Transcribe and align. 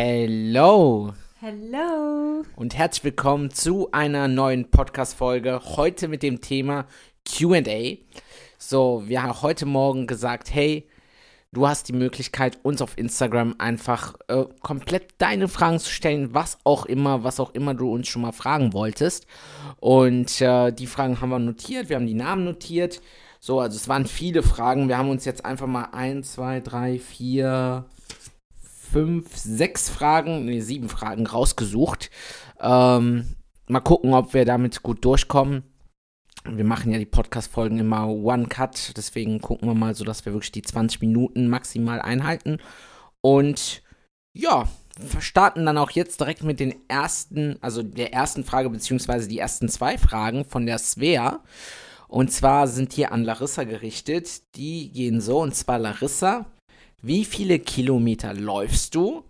Hello 0.00 1.12
Hello. 1.40 2.44
und 2.54 2.76
herzlich 2.78 3.02
willkommen 3.02 3.50
zu 3.50 3.90
einer 3.90 4.28
neuen 4.28 4.70
Podcast-Folge. 4.70 5.60
Heute 5.74 6.06
mit 6.06 6.22
dem 6.22 6.40
Thema 6.40 6.86
QA. 7.24 7.96
So, 8.58 9.02
wir 9.08 9.24
haben 9.24 9.42
heute 9.42 9.66
Morgen 9.66 10.06
gesagt, 10.06 10.54
hey, 10.54 10.88
du 11.50 11.66
hast 11.66 11.88
die 11.88 11.94
Möglichkeit, 11.94 12.60
uns 12.62 12.80
auf 12.80 12.96
Instagram 12.96 13.56
einfach 13.58 14.14
äh, 14.28 14.44
komplett 14.62 15.14
deine 15.18 15.48
Fragen 15.48 15.80
zu 15.80 15.90
stellen, 15.90 16.32
was 16.32 16.58
auch 16.62 16.86
immer, 16.86 17.24
was 17.24 17.40
auch 17.40 17.52
immer 17.54 17.74
du 17.74 17.92
uns 17.92 18.06
schon 18.06 18.22
mal 18.22 18.30
fragen 18.30 18.72
wolltest. 18.72 19.26
Und 19.80 20.40
äh, 20.40 20.70
die 20.70 20.86
Fragen 20.86 21.20
haben 21.20 21.30
wir 21.30 21.40
notiert, 21.40 21.88
wir 21.88 21.96
haben 21.96 22.06
die 22.06 22.14
Namen 22.14 22.44
notiert. 22.44 23.00
So, 23.40 23.58
also 23.58 23.74
es 23.74 23.88
waren 23.88 24.06
viele 24.06 24.44
Fragen. 24.44 24.86
Wir 24.86 24.96
haben 24.96 25.10
uns 25.10 25.24
jetzt 25.24 25.44
einfach 25.44 25.66
mal 25.66 25.88
ein, 25.90 26.22
zwei, 26.22 26.60
drei, 26.60 27.00
vier, 27.00 27.86
fünf, 28.90 29.36
sechs 29.36 29.88
Fragen, 29.88 30.44
nee, 30.44 30.60
sieben 30.60 30.88
Fragen 30.88 31.26
rausgesucht. 31.26 32.10
Ähm, 32.60 33.36
mal 33.68 33.80
gucken, 33.80 34.14
ob 34.14 34.34
wir 34.34 34.44
damit 34.44 34.82
gut 34.82 35.04
durchkommen. 35.04 35.62
Wir 36.44 36.64
machen 36.64 36.92
ja 36.92 36.98
die 36.98 37.06
Podcast-Folgen 37.06 37.78
immer 37.78 38.08
One 38.08 38.46
Cut, 38.46 38.96
deswegen 38.96 39.40
gucken 39.40 39.68
wir 39.68 39.74
mal 39.74 39.94
so, 39.94 40.04
dass 40.04 40.24
wir 40.24 40.32
wirklich 40.32 40.52
die 40.52 40.62
20 40.62 41.00
Minuten 41.00 41.48
maximal 41.48 42.00
einhalten. 42.00 42.58
Und 43.20 43.82
ja, 44.32 44.68
wir 44.98 45.20
starten 45.20 45.66
dann 45.66 45.78
auch 45.78 45.90
jetzt 45.90 46.20
direkt 46.20 46.42
mit 46.42 46.60
den 46.60 46.74
ersten, 46.88 47.56
also 47.60 47.82
der 47.82 48.12
ersten 48.12 48.44
Frage, 48.44 48.70
beziehungsweise 48.70 49.28
die 49.28 49.38
ersten 49.38 49.68
zwei 49.68 49.98
Fragen 49.98 50.44
von 50.44 50.64
der 50.64 50.78
Svea. 50.78 51.40
Und 52.08 52.32
zwar 52.32 52.66
sind 52.66 52.92
hier 52.92 53.12
an 53.12 53.24
Larissa 53.24 53.64
gerichtet. 53.64 54.54
Die 54.56 54.90
gehen 54.90 55.20
so, 55.20 55.40
und 55.40 55.54
zwar 55.54 55.78
Larissa, 55.78 56.46
wie 57.02 57.24
viele 57.24 57.58
Kilometer 57.58 58.34
läufst 58.34 58.94
du 58.94 59.24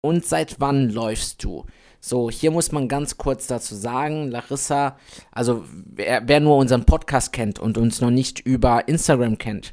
und 0.00 0.24
seit 0.24 0.60
wann 0.60 0.90
läufst 0.90 1.44
du? 1.44 1.64
So, 2.00 2.30
hier 2.30 2.50
muss 2.50 2.72
man 2.72 2.88
ganz 2.88 3.16
kurz 3.16 3.46
dazu 3.46 3.76
sagen, 3.76 4.30
Larissa, 4.30 4.96
also 5.30 5.64
wer, 5.68 6.26
wer 6.26 6.40
nur 6.40 6.56
unseren 6.56 6.84
Podcast 6.84 7.32
kennt 7.32 7.60
und 7.60 7.78
uns 7.78 8.00
noch 8.00 8.10
nicht 8.10 8.40
über 8.40 8.88
Instagram 8.88 9.38
kennt, 9.38 9.72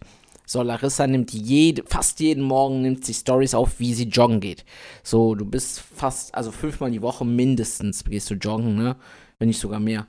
so, 0.49 0.63
Larissa 0.63 1.05
nimmt 1.05 1.31
jede, 1.31 1.83
fast 1.85 2.19
jeden 2.19 2.41
Morgen 2.43 2.81
nimmt 2.81 3.05
sie 3.05 3.13
Stories 3.13 3.53
auf, 3.53 3.79
wie 3.79 3.93
sie 3.93 4.05
joggen 4.05 4.39
geht. 4.39 4.65
So, 5.03 5.35
du 5.35 5.45
bist 5.45 5.79
fast, 5.79 6.33
also 6.33 6.51
fünfmal 6.51 6.89
die 6.89 7.03
Woche 7.03 7.23
mindestens 7.23 8.03
gehst 8.03 8.31
du 8.31 8.33
joggen, 8.33 8.75
ne? 8.75 8.95
Wenn 9.37 9.49
nicht 9.49 9.59
sogar 9.59 9.79
mehr. 9.79 10.07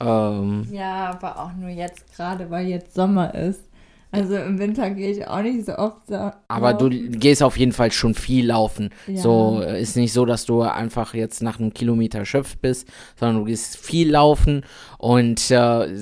Ähm, 0.00 0.66
Ja, 0.72 1.10
aber 1.10 1.38
auch 1.38 1.52
nur 1.52 1.68
jetzt 1.68 2.12
gerade, 2.16 2.50
weil 2.50 2.66
jetzt 2.66 2.94
Sommer 2.94 3.32
ist. 3.32 3.69
Also 4.12 4.36
im 4.36 4.58
Winter 4.58 4.90
gehe 4.90 5.12
ich 5.12 5.26
auch 5.26 5.40
nicht 5.40 5.66
so 5.66 5.76
oft 5.76 6.08
so. 6.08 6.32
Aber 6.48 6.74
du 6.74 6.90
gehst 6.90 7.42
auf 7.44 7.56
jeden 7.56 7.72
Fall 7.72 7.92
schon 7.92 8.14
viel 8.14 8.46
laufen. 8.46 8.90
Ja. 9.06 9.22
So 9.22 9.62
äh, 9.62 9.80
ist 9.80 9.96
nicht 9.96 10.12
so, 10.12 10.24
dass 10.24 10.46
du 10.46 10.62
einfach 10.62 11.14
jetzt 11.14 11.42
nach 11.42 11.60
einem 11.60 11.72
Kilometer 11.72 12.18
erschöpft 12.18 12.60
bist, 12.60 12.88
sondern 13.14 13.38
du 13.38 13.44
gehst 13.44 13.76
viel 13.76 14.10
laufen 14.10 14.64
und 14.98 15.50
äh, 15.50 15.54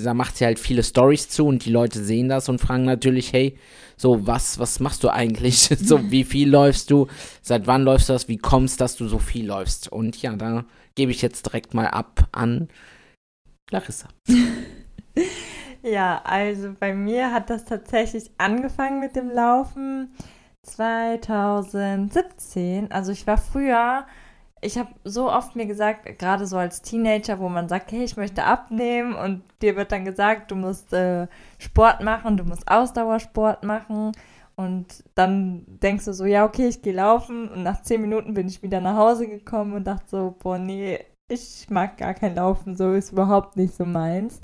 da 0.03 0.13
macht 0.15 0.37
sie 0.37 0.45
halt 0.45 0.57
viele 0.57 0.83
Stories 0.83 1.29
zu 1.29 1.45
und 1.45 1.65
die 1.65 1.71
Leute 1.71 2.03
sehen 2.03 2.29
das 2.29 2.49
und 2.49 2.59
fragen 2.59 2.85
natürlich, 2.85 3.31
hey, 3.31 3.57
so 3.95 4.25
was, 4.25 4.57
was 4.57 4.79
machst 4.79 5.03
du 5.03 5.09
eigentlich? 5.09 5.59
so 5.79 6.09
wie 6.09 6.23
viel 6.23 6.49
läufst 6.49 6.89
du? 6.89 7.07
Seit 7.43 7.67
wann 7.67 7.83
läufst 7.83 8.09
du 8.09 8.13
das? 8.13 8.27
Wie 8.27 8.37
kommst, 8.37 8.81
dass 8.81 8.95
du 8.95 9.07
so 9.07 9.19
viel 9.19 9.45
läufst? 9.45 9.91
Und 9.91 10.19
ja, 10.19 10.35
da 10.35 10.65
gebe 10.95 11.11
ich 11.11 11.21
jetzt 11.21 11.45
direkt 11.45 11.75
mal 11.75 11.87
ab 11.87 12.27
an 12.31 12.69
Larissa. 13.69 14.07
Ja, 15.81 16.21
also 16.25 16.73
bei 16.77 16.93
mir 16.93 17.31
hat 17.31 17.49
das 17.49 17.63
tatsächlich 17.65 18.31
angefangen 18.37 18.99
mit 18.99 19.15
dem 19.15 19.29
Laufen 19.29 20.13
2017. 20.63 22.91
Also 22.91 23.11
ich 23.13 23.25
war 23.27 23.37
früher, 23.37 24.05
ich 24.61 24.77
habe 24.77 24.89
so 25.05 25.31
oft 25.31 25.55
mir 25.55 25.67
gesagt, 25.67 26.19
gerade 26.19 26.45
so 26.47 26.57
als 26.57 26.81
Teenager, 26.81 27.39
wo 27.39 27.47
man 27.47 27.69
sagt, 27.69 27.93
hey, 27.93 28.03
ich 28.03 28.17
möchte 28.17 28.43
abnehmen 28.43 29.15
und 29.15 29.43
dir 29.61 29.77
wird 29.77 29.91
dann 29.93 30.03
gesagt, 30.05 30.51
du 30.51 30.55
musst 30.55 30.91
äh, 30.93 31.27
Sport 31.59 32.03
machen, 32.03 32.37
du 32.37 32.43
musst 32.43 32.69
Ausdauersport 32.69 33.63
machen. 33.63 34.11
Und 34.55 35.03
dann 35.15 35.63
denkst 35.81 36.05
du 36.05 36.13
so, 36.13 36.25
ja, 36.25 36.43
okay, 36.43 36.67
ich 36.67 36.81
gehe 36.81 36.93
laufen. 36.93 37.47
Und 37.47 37.63
nach 37.63 37.81
zehn 37.81 38.01
Minuten 38.01 38.33
bin 38.33 38.47
ich 38.47 38.61
wieder 38.61 38.81
nach 38.81 38.97
Hause 38.97 39.27
gekommen 39.29 39.73
und 39.73 39.87
dachte 39.87 40.09
so, 40.09 40.35
boah, 40.39 40.57
nee, 40.57 40.99
ich 41.29 41.67
mag 41.69 41.97
gar 41.97 42.13
kein 42.13 42.35
Laufen, 42.35 42.75
so 42.75 42.91
ist 42.93 43.11
überhaupt 43.13 43.55
nicht 43.55 43.73
so 43.75 43.85
meins. 43.85 44.41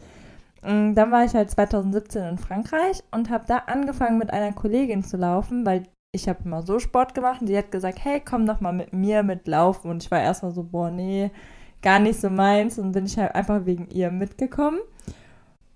Und 0.65 0.95
Dann 0.95 1.11
war 1.11 1.23
ich 1.23 1.33
halt 1.35 1.51
2017 1.51 2.23
in 2.23 2.37
Frankreich 2.37 3.03
und 3.11 3.29
habe 3.29 3.45
da 3.47 3.57
angefangen 3.67 4.17
mit 4.17 4.31
einer 4.31 4.51
Kollegin 4.51 5.03
zu 5.03 5.17
laufen, 5.17 5.65
weil 5.65 5.83
ich 6.11 6.27
habe 6.27 6.39
immer 6.45 6.63
so 6.63 6.79
Sport 6.79 7.13
gemacht 7.13 7.41
und 7.41 7.47
sie 7.47 7.57
hat 7.57 7.71
gesagt, 7.71 8.03
hey, 8.03 8.21
komm 8.23 8.45
doch 8.45 8.61
mal 8.61 8.73
mit 8.73 8.93
mir 8.93 9.21
mit 9.21 9.47
laufen. 9.47 9.91
Und 9.91 10.03
ich 10.03 10.09
war 10.09 10.21
erstmal 10.21 10.53
so, 10.53 10.63
boah, 10.63 10.89
nee, 10.89 11.29
gar 11.81 11.99
nicht 11.99 12.19
so 12.19 12.29
meins 12.29 12.79
und 12.79 12.93
bin 12.93 13.05
ich 13.05 13.17
halt 13.17 13.35
einfach 13.35 13.65
wegen 13.65 13.87
ihr 13.91 14.09
mitgekommen. 14.09 14.79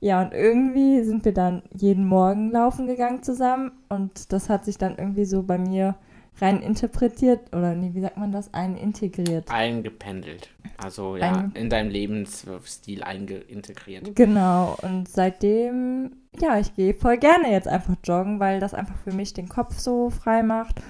Ja, 0.01 0.22
und 0.22 0.33
irgendwie 0.33 1.03
sind 1.03 1.25
wir 1.25 1.33
dann 1.33 1.61
jeden 1.75 2.07
Morgen 2.07 2.51
laufen 2.51 2.88
gegangen 2.88 3.21
zusammen 3.21 3.71
und 3.89 4.31
das 4.31 4.50
hat 4.50 4.63
sich 4.66 4.77
dann 4.77 4.97
irgendwie 4.97 5.25
so 5.25 5.44
bei 5.44 5.57
mir 5.57 5.95
rein 6.41 6.62
interpretiert 6.62 7.53
oder 7.53 7.75
nee, 7.75 7.91
wie 7.94 8.01
sagt 8.01 8.17
man 8.17 8.31
das? 8.31 8.53
Einintegriert. 8.53 9.50
Eingependelt. 9.51 10.50
Also 10.81 11.17
ja, 11.17 11.34
Einge- 11.34 11.56
in 11.56 11.69
deinem 11.69 11.90
Lebensstil 11.90 13.03
eingeintegriert. 13.03 14.16
Genau, 14.16 14.78
und 14.81 15.09
seitdem, 15.09 16.12
ja, 16.39 16.57
ich 16.59 16.73
gehe 16.75 16.94
voll 16.94 17.18
gerne 17.18 17.51
jetzt 17.51 17.68
einfach 17.68 17.95
joggen, 18.03 18.39
weil 18.39 18.59
das 18.59 18.73
einfach 18.73 18.95
für 19.03 19.13
mich 19.13 19.34
den 19.34 19.50
Kopf 19.50 19.78
so 19.78 20.09
frei 20.09 20.44
macht. 20.44 20.81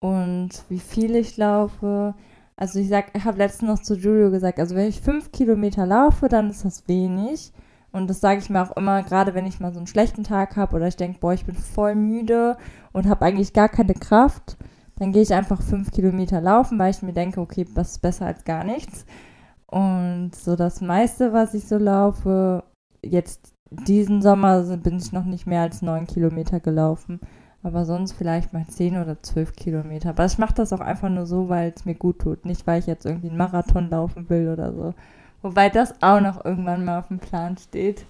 Und 0.00 0.50
wie 0.68 0.78
viel 0.78 1.16
ich 1.16 1.36
laufe. 1.36 2.14
Also 2.56 2.80
ich 2.80 2.88
sag, 2.88 3.16
ich 3.16 3.24
habe 3.24 3.38
letztens 3.38 3.68
noch 3.68 3.82
zu 3.82 3.94
Julio 3.94 4.30
gesagt, 4.30 4.58
also 4.58 4.74
wenn 4.74 4.88
ich 4.88 5.00
fünf 5.00 5.30
Kilometer 5.30 5.86
laufe, 5.86 6.28
dann 6.28 6.50
ist 6.50 6.64
das 6.64 6.88
wenig. 6.88 7.52
Und 7.90 8.08
das 8.10 8.20
sage 8.20 8.40
ich 8.40 8.50
mir 8.50 8.62
auch 8.62 8.76
immer, 8.76 9.02
gerade 9.02 9.34
wenn 9.34 9.46
ich 9.46 9.60
mal 9.60 9.72
so 9.72 9.78
einen 9.78 9.86
schlechten 9.86 10.22
Tag 10.24 10.56
habe 10.56 10.76
oder 10.76 10.88
ich 10.88 10.96
denke, 10.96 11.20
boah, 11.20 11.32
ich 11.32 11.46
bin 11.46 11.54
voll 11.54 11.94
müde 11.94 12.56
und 12.92 13.08
habe 13.08 13.24
eigentlich 13.24 13.52
gar 13.52 13.68
keine 13.68 13.94
Kraft, 13.94 14.56
dann 14.98 15.12
gehe 15.12 15.22
ich 15.22 15.32
einfach 15.32 15.62
fünf 15.62 15.90
Kilometer 15.90 16.40
laufen, 16.40 16.78
weil 16.78 16.90
ich 16.90 17.02
mir 17.02 17.12
denke, 17.12 17.40
okay, 17.40 17.66
das 17.74 17.92
ist 17.92 18.02
besser 18.02 18.26
als 18.26 18.44
gar 18.44 18.64
nichts. 18.64 19.06
Und 19.66 20.32
so 20.34 20.56
das 20.56 20.80
meiste, 20.80 21.32
was 21.32 21.54
ich 21.54 21.66
so 21.66 21.78
laufe, 21.78 22.64
jetzt 23.04 23.52
diesen 23.70 24.22
Sommer 24.22 24.64
so 24.64 24.76
bin 24.76 24.96
ich 24.96 25.12
noch 25.12 25.24
nicht 25.24 25.46
mehr 25.46 25.62
als 25.62 25.82
neun 25.82 26.06
Kilometer 26.06 26.58
gelaufen. 26.58 27.20
Aber 27.62 27.84
sonst 27.84 28.12
vielleicht 28.12 28.52
mal 28.52 28.66
zehn 28.66 28.96
oder 28.96 29.20
zwölf 29.22 29.54
Kilometer. 29.54 30.10
Aber 30.10 30.24
ich 30.24 30.38
mache 30.38 30.54
das 30.54 30.72
auch 30.72 30.80
einfach 30.80 31.08
nur 31.08 31.26
so, 31.26 31.48
weil 31.48 31.72
es 31.74 31.84
mir 31.84 31.94
gut 31.94 32.20
tut. 32.20 32.44
Nicht, 32.44 32.66
weil 32.66 32.78
ich 32.80 32.86
jetzt 32.86 33.04
irgendwie 33.04 33.28
einen 33.28 33.36
Marathon 33.36 33.90
laufen 33.90 34.28
will 34.30 34.48
oder 34.48 34.72
so. 34.72 34.94
Wobei 35.42 35.68
das 35.68 36.00
auch 36.00 36.20
noch 36.20 36.44
irgendwann 36.44 36.84
mal 36.84 37.00
auf 37.00 37.08
dem 37.08 37.18
Plan 37.18 37.56
steht. 37.58 38.06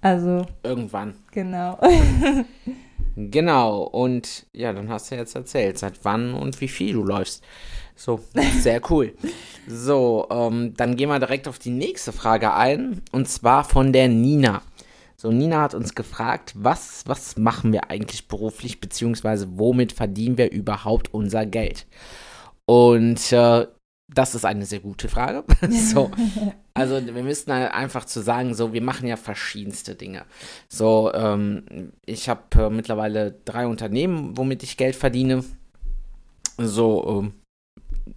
Also, 0.00 0.46
Irgendwann. 0.62 1.14
genau. 1.32 1.78
Genau, 3.16 3.82
und 3.82 4.46
ja, 4.52 4.72
dann 4.72 4.88
hast 4.88 5.10
du 5.10 5.16
jetzt 5.16 5.34
erzählt, 5.34 5.78
seit 5.78 6.04
wann 6.04 6.34
und 6.34 6.60
wie 6.60 6.68
viel 6.68 6.92
du 6.92 7.02
läufst. 7.02 7.42
So, 7.96 8.20
sehr 8.60 8.80
cool. 8.90 9.14
So, 9.66 10.28
ähm, 10.30 10.74
dann 10.76 10.96
gehen 10.96 11.08
wir 11.08 11.18
direkt 11.18 11.48
auf 11.48 11.58
die 11.58 11.70
nächste 11.70 12.12
Frage 12.12 12.54
ein, 12.54 13.02
und 13.10 13.28
zwar 13.28 13.64
von 13.64 13.92
der 13.92 14.08
Nina. 14.08 14.62
So, 15.16 15.32
Nina 15.32 15.62
hat 15.62 15.74
uns 15.74 15.96
gefragt, 15.96 16.52
was, 16.54 17.02
was 17.06 17.36
machen 17.36 17.72
wir 17.72 17.90
eigentlich 17.90 18.28
beruflich, 18.28 18.80
beziehungsweise 18.80 19.48
womit 19.58 19.90
verdienen 19.90 20.38
wir 20.38 20.52
überhaupt 20.52 21.12
unser 21.12 21.44
Geld? 21.44 21.86
Und 22.66 23.32
äh, 23.32 23.66
das 24.12 24.34
ist 24.34 24.44
eine 24.44 24.64
sehr 24.64 24.80
gute 24.80 25.08
Frage. 25.08 25.44
so, 25.70 26.10
also 26.74 27.04
wir 27.04 27.22
müssen 27.22 27.52
halt 27.52 27.72
einfach 27.72 28.04
zu 28.04 28.20
sagen, 28.20 28.54
so, 28.54 28.72
wir 28.72 28.82
machen 28.82 29.06
ja 29.06 29.16
verschiedenste 29.16 29.94
Dinge. 29.94 30.24
So, 30.68 31.12
ähm, 31.14 31.92
ich 32.06 32.28
habe 32.28 32.42
äh, 32.56 32.70
mittlerweile 32.70 33.38
drei 33.44 33.66
Unternehmen, 33.66 34.36
womit 34.36 34.62
ich 34.62 34.76
Geld 34.76 34.96
verdiene. 34.96 35.44
So, 36.56 37.22
ähm, 37.22 37.32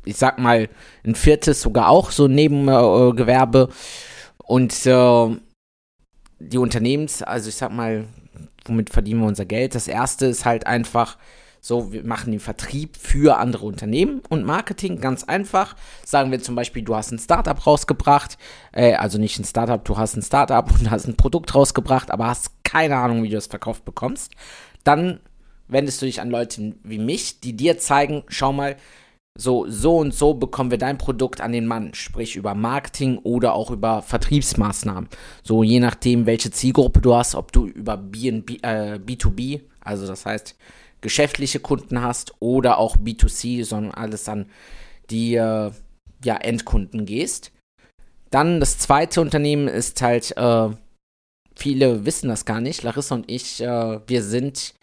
ich 0.06 0.18
sag 0.18 0.40
mal, 0.40 0.70
ein 1.04 1.16
viertes 1.16 1.62
sogar 1.62 1.90
auch 1.90 2.12
so 2.12 2.28
Nebengewerbe. 2.28 3.70
Äh. 3.70 4.44
Und 4.44 4.86
äh, 4.86 5.38
die 6.40 6.58
Unternehmens, 6.58 7.22
also 7.22 7.50
ich 7.50 7.56
sag 7.56 7.72
mal, 7.72 8.06
womit 8.66 8.90
verdienen 8.90 9.22
wir 9.22 9.28
unser 9.28 9.46
Geld? 9.46 9.76
Das 9.76 9.88
erste 9.88 10.26
ist 10.26 10.46
halt 10.46 10.66
einfach 10.66 11.18
so, 11.64 11.94
wir 11.94 12.04
machen 12.04 12.32
den 12.32 12.40
Vertrieb 12.40 12.98
für 12.98 13.38
andere 13.38 13.68
Unternehmen 13.68 14.24
und 14.30 14.44
Marketing 14.44 15.00
ganz 15.00 15.24
einfach. 15.24 15.76
Sagen 16.04 16.32
wir 16.32 16.42
zum 16.42 16.56
Beispiel, 16.56 16.82
du 16.82 16.96
hast 16.96 17.12
ein 17.12 17.20
Startup 17.20 17.68
rausgebracht, 17.68 18.40
äh, 18.72 18.96
also 18.96 19.20
nicht 19.20 19.38
ein 19.38 19.46
Startup, 19.46 19.84
du 19.86 19.96
hast 19.96 20.18
ein 20.18 20.24
Startup 20.24 20.68
und 20.72 20.90
hast 20.90 21.08
ein 21.08 21.16
Produkt 21.16 21.54
rausgebracht, 21.54 22.10
aber 22.10 22.26
hast 22.26 22.64
keine 22.64 22.98
Ahnung, 22.98 23.22
wie 23.22 23.30
du 23.30 23.38
es 23.38 23.46
verkauft 23.46 23.86
bekommst. 23.86 24.32
Dann 24.84 25.20
wendest 25.68 26.02
du 26.02 26.08
dich 26.08 26.20
an 26.20 26.32
Leute 26.32 26.74
wie 26.84 26.98
mich, 26.98 27.42
die 27.42 27.56
dir 27.56 27.78
zeigen, 27.78 28.24
schau 28.28 28.52
mal, 28.52 28.76
so, 29.38 29.66
so 29.70 29.98
und 29.98 30.14
so 30.14 30.34
bekommen 30.34 30.72
wir 30.72 30.78
dein 30.80 30.98
Produkt 30.98 31.42
an 31.42 31.52
den 31.52 31.68
Mann, 31.68 31.94
sprich 31.94 32.36
über 32.36 32.56
Marketing 32.56 33.20
oder 33.20 33.54
auch 33.54 33.70
über 33.70 34.02
Vertriebsmaßnahmen. 34.02 35.10
So 35.44 35.64
je 35.64 35.80
nachdem, 35.80 36.26
welche 36.26 36.52
Zielgruppe 36.52 37.02
du 37.02 37.16
hast, 37.16 37.36
ob 37.36 37.52
du 37.52 37.68
über 37.68 37.98
B, 37.98 38.30
äh, 38.30 39.00
B2B, 39.00 39.62
also 39.80 40.08
das 40.08 40.26
heißt 40.26 40.56
geschäftliche 41.02 41.60
Kunden 41.60 42.02
hast 42.02 42.34
oder 42.40 42.78
auch 42.78 42.98
B2C, 42.98 43.66
sondern 43.66 43.94
alles 43.94 44.30
an 44.30 44.48
die 45.10 45.36
äh, 45.36 45.72
ja, 46.24 46.36
Endkunden 46.38 47.06
gehst. 47.06 47.52
Dann 48.30 48.60
das 48.60 48.78
zweite 48.78 49.20
Unternehmen 49.20 49.68
ist 49.68 50.02
halt, 50.02 50.36
äh, 50.38 50.70
viele 51.56 52.06
wissen 52.06 52.30
das 52.30 52.46
gar 52.46 52.62
nicht, 52.62 52.84
Larissa 52.84 53.16
und 53.16 53.30
ich, 53.30 53.62
äh, 53.62 54.00
wir 54.08 54.24
sind 54.24 54.74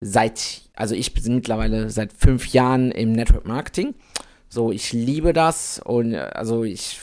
seit, 0.00 0.62
also 0.74 0.94
ich 0.94 1.14
bin 1.14 1.36
mittlerweile 1.36 1.90
seit 1.90 2.12
fünf 2.12 2.48
Jahren 2.48 2.90
im 2.90 3.12
Network 3.12 3.46
Marketing. 3.46 3.94
So, 4.48 4.72
ich 4.72 4.92
liebe 4.92 5.32
das 5.32 5.80
und 5.84 6.14
äh, 6.14 6.18
also 6.18 6.64
ich, 6.64 6.98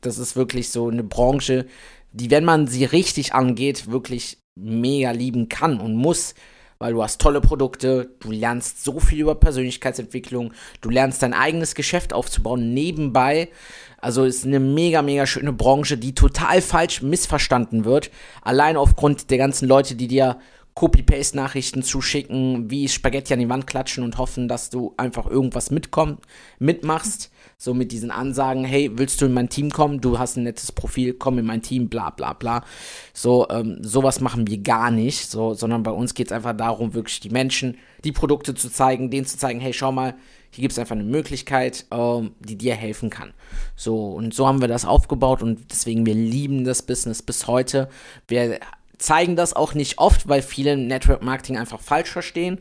das 0.00 0.18
ist 0.18 0.34
wirklich 0.34 0.70
so 0.70 0.88
eine 0.88 1.04
Branche, 1.04 1.66
die, 2.12 2.30
wenn 2.30 2.44
man 2.44 2.66
sie 2.66 2.84
richtig 2.84 3.34
angeht, 3.34 3.90
wirklich 3.90 4.38
mega 4.58 5.10
lieben 5.10 5.48
kann 5.48 5.80
und 5.80 5.94
muss, 5.94 6.34
weil 6.82 6.94
du 6.94 7.02
hast 7.02 7.20
tolle 7.20 7.40
Produkte, 7.40 8.10
du 8.18 8.32
lernst 8.32 8.82
so 8.82 8.98
viel 8.98 9.20
über 9.20 9.36
Persönlichkeitsentwicklung, 9.36 10.52
du 10.80 10.90
lernst 10.90 11.22
dein 11.22 11.32
eigenes 11.32 11.76
Geschäft 11.76 12.12
aufzubauen 12.12 12.74
nebenbei. 12.74 13.50
Also 13.98 14.24
ist 14.24 14.44
eine 14.44 14.58
mega, 14.58 15.00
mega 15.00 15.24
schöne 15.24 15.52
Branche, 15.52 15.96
die 15.96 16.12
total 16.12 16.60
falsch 16.60 17.00
missverstanden 17.00 17.84
wird. 17.84 18.10
Allein 18.40 18.76
aufgrund 18.76 19.30
der 19.30 19.38
ganzen 19.38 19.68
Leute, 19.68 19.94
die 19.94 20.08
dir 20.08 20.38
Copy-Paste-Nachrichten 20.74 21.82
zuschicken, 21.82 22.70
wie 22.70 22.88
Spaghetti 22.88 23.34
an 23.34 23.40
die 23.40 23.48
Wand 23.48 23.66
klatschen 23.66 24.04
und 24.04 24.16
hoffen, 24.16 24.48
dass 24.48 24.70
du 24.70 24.94
einfach 24.96 25.26
irgendwas 25.26 25.70
mitkomm, 25.70 26.18
mitmachst. 26.58 27.30
So 27.58 27.74
mit 27.74 27.92
diesen 27.92 28.10
Ansagen, 28.10 28.64
hey, 28.64 28.90
willst 28.94 29.20
du 29.20 29.26
in 29.26 29.34
mein 29.34 29.48
Team 29.48 29.70
kommen? 29.70 30.00
Du 30.00 30.18
hast 30.18 30.36
ein 30.36 30.44
nettes 30.44 30.72
Profil, 30.72 31.14
komm 31.14 31.38
in 31.38 31.44
mein 31.44 31.62
Team, 31.62 31.88
bla 31.88 32.10
bla 32.10 32.32
bla. 32.32 32.64
So, 33.12 33.46
ähm, 33.50 33.78
sowas 33.82 34.20
machen 34.20 34.48
wir 34.48 34.58
gar 34.58 34.90
nicht, 34.90 35.30
so, 35.30 35.54
sondern 35.54 35.82
bei 35.82 35.92
uns 35.92 36.14
geht 36.14 36.28
es 36.28 36.32
einfach 36.32 36.56
darum, 36.56 36.94
wirklich 36.94 37.20
die 37.20 37.30
Menschen, 37.30 37.76
die 38.04 38.12
Produkte 38.12 38.54
zu 38.54 38.68
zeigen, 38.68 39.10
denen 39.10 39.26
zu 39.26 39.38
zeigen, 39.38 39.60
hey, 39.60 39.72
schau 39.72 39.92
mal, 39.92 40.14
hier 40.50 40.62
gibt 40.62 40.72
es 40.72 40.78
einfach 40.78 40.96
eine 40.96 41.04
Möglichkeit, 41.04 41.86
ähm, 41.90 42.32
die 42.40 42.56
dir 42.56 42.74
helfen 42.74 43.10
kann. 43.10 43.32
So, 43.76 44.10
und 44.10 44.34
so 44.34 44.46
haben 44.46 44.60
wir 44.60 44.68
das 44.68 44.84
aufgebaut 44.84 45.42
und 45.42 45.70
deswegen, 45.70 46.04
wir 46.04 46.14
lieben 46.14 46.64
das 46.64 46.82
Business 46.82 47.22
bis 47.22 47.46
heute. 47.46 47.88
Wir 48.28 48.60
zeigen 49.02 49.36
das 49.36 49.54
auch 49.54 49.74
nicht 49.74 49.98
oft, 49.98 50.28
weil 50.28 50.42
viele 50.42 50.76
Network 50.76 51.22
Marketing 51.22 51.58
einfach 51.58 51.80
falsch 51.80 52.10
verstehen. 52.10 52.60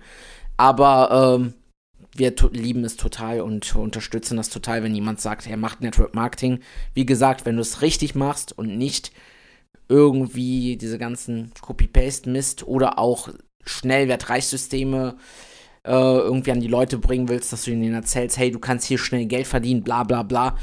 Aber 0.57 1.37
ähm, 1.37 1.53
wir 2.15 2.33
lieben 2.51 2.83
es 2.83 2.97
total 2.97 3.41
und 3.41 3.75
unterstützen 3.75 4.37
das 4.37 4.49
total, 4.49 4.83
wenn 4.83 4.95
jemand 4.95 5.21
sagt, 5.21 5.47
er 5.47 5.57
macht 5.57 5.81
Network 5.81 6.15
Marketing. 6.15 6.59
Wie 6.93 7.05
gesagt, 7.05 7.45
wenn 7.45 7.55
du 7.55 7.61
es 7.61 7.81
richtig 7.81 8.15
machst 8.15 8.57
und 8.57 8.77
nicht 8.77 9.11
irgendwie 9.87 10.77
diese 10.77 10.97
ganzen 10.97 11.51
Copy-Paste-Mist 11.61 12.67
oder 12.67 12.97
auch 12.97 13.29
Schnellwertreichsysteme 13.63 15.15
äh, 15.83 15.91
irgendwie 15.91 16.51
an 16.51 16.59
die 16.59 16.67
Leute 16.67 16.97
bringen 16.97 17.29
willst, 17.29 17.53
dass 17.53 17.63
du 17.63 17.71
ihnen 17.71 17.93
erzählst, 17.93 18.37
hey, 18.37 18.51
du 18.51 18.59
kannst 18.59 18.87
hier 18.87 18.97
schnell 18.97 19.25
Geld 19.25 19.47
verdienen, 19.47 19.83
bla 19.83 20.03
bla 20.03 20.23
bla. 20.23 20.57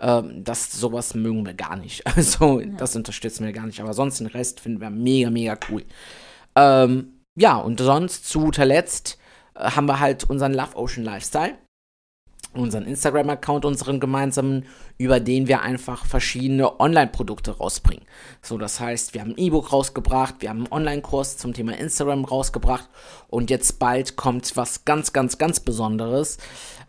Ähm, 0.00 0.44
das, 0.44 0.72
sowas 0.72 1.14
mögen 1.14 1.46
wir 1.46 1.54
gar 1.54 1.76
nicht. 1.76 2.02
Also, 2.16 2.60
ja. 2.60 2.66
das 2.76 2.96
unterstützen 2.96 3.44
wir 3.44 3.52
gar 3.52 3.66
nicht. 3.66 3.80
Aber 3.80 3.94
sonst 3.94 4.20
den 4.20 4.26
Rest 4.26 4.60
finden 4.60 4.80
wir 4.80 4.90
mega, 4.90 5.30
mega 5.30 5.58
cool. 5.70 5.84
Ähm, 6.54 7.20
ja, 7.34 7.56
und 7.56 7.80
sonst 7.80 8.28
zu 8.28 8.40
guter 8.40 8.64
Letzt 8.64 9.18
äh, 9.54 9.70
haben 9.70 9.86
wir 9.86 10.00
halt 10.00 10.24
unseren 10.24 10.54
Love 10.54 10.76
Ocean 10.76 11.04
Lifestyle 11.04 11.56
unseren 12.54 12.86
Instagram-Account, 12.86 13.64
unseren 13.64 14.00
gemeinsamen, 14.00 14.64
über 14.98 15.20
den 15.20 15.46
wir 15.46 15.62
einfach 15.62 16.06
verschiedene 16.06 16.80
Online-Produkte 16.80 17.58
rausbringen. 17.58 18.04
So, 18.42 18.56
das 18.58 18.80
heißt, 18.80 19.14
wir 19.14 19.20
haben 19.20 19.32
ein 19.32 19.38
E-Book 19.38 19.72
rausgebracht, 19.72 20.36
wir 20.40 20.48
haben 20.48 20.60
einen 20.60 20.72
Online-Kurs 20.72 21.36
zum 21.36 21.52
Thema 21.52 21.76
Instagram 21.76 22.24
rausgebracht 22.24 22.88
und 23.28 23.50
jetzt 23.50 23.78
bald 23.78 24.16
kommt 24.16 24.56
was 24.56 24.84
ganz, 24.84 25.12
ganz, 25.12 25.38
ganz 25.38 25.60
Besonderes. 25.60 26.38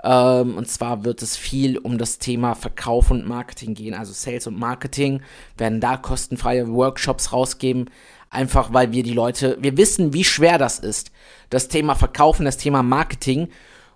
Ähm, 0.03 0.57
und 0.57 0.67
zwar 0.69 1.03
wird 1.03 1.21
es 1.21 1.35
viel 1.35 1.77
um 1.77 1.97
das 1.97 2.19
Thema 2.19 2.55
Verkauf 2.55 3.11
und 3.11 3.27
Marketing 3.27 3.73
gehen, 3.73 3.93
also 3.93 4.13
Sales 4.13 4.47
und 4.47 4.57
Marketing, 4.57 5.21
werden 5.57 5.81
da 5.81 5.97
kostenfreie 5.97 6.71
Workshops 6.71 7.33
rausgeben. 7.33 7.89
Einfach 8.29 8.73
weil 8.73 8.91
wir 8.91 9.03
die 9.03 9.13
Leute, 9.13 9.57
wir 9.61 9.77
wissen, 9.77 10.13
wie 10.13 10.25
schwer 10.25 10.57
das 10.57 10.79
ist. 10.79 11.11
Das 11.49 11.69
Thema 11.69 11.95
Verkaufen, 11.95 12.43
das 12.45 12.57
Thema 12.57 12.83
Marketing. 12.83 13.47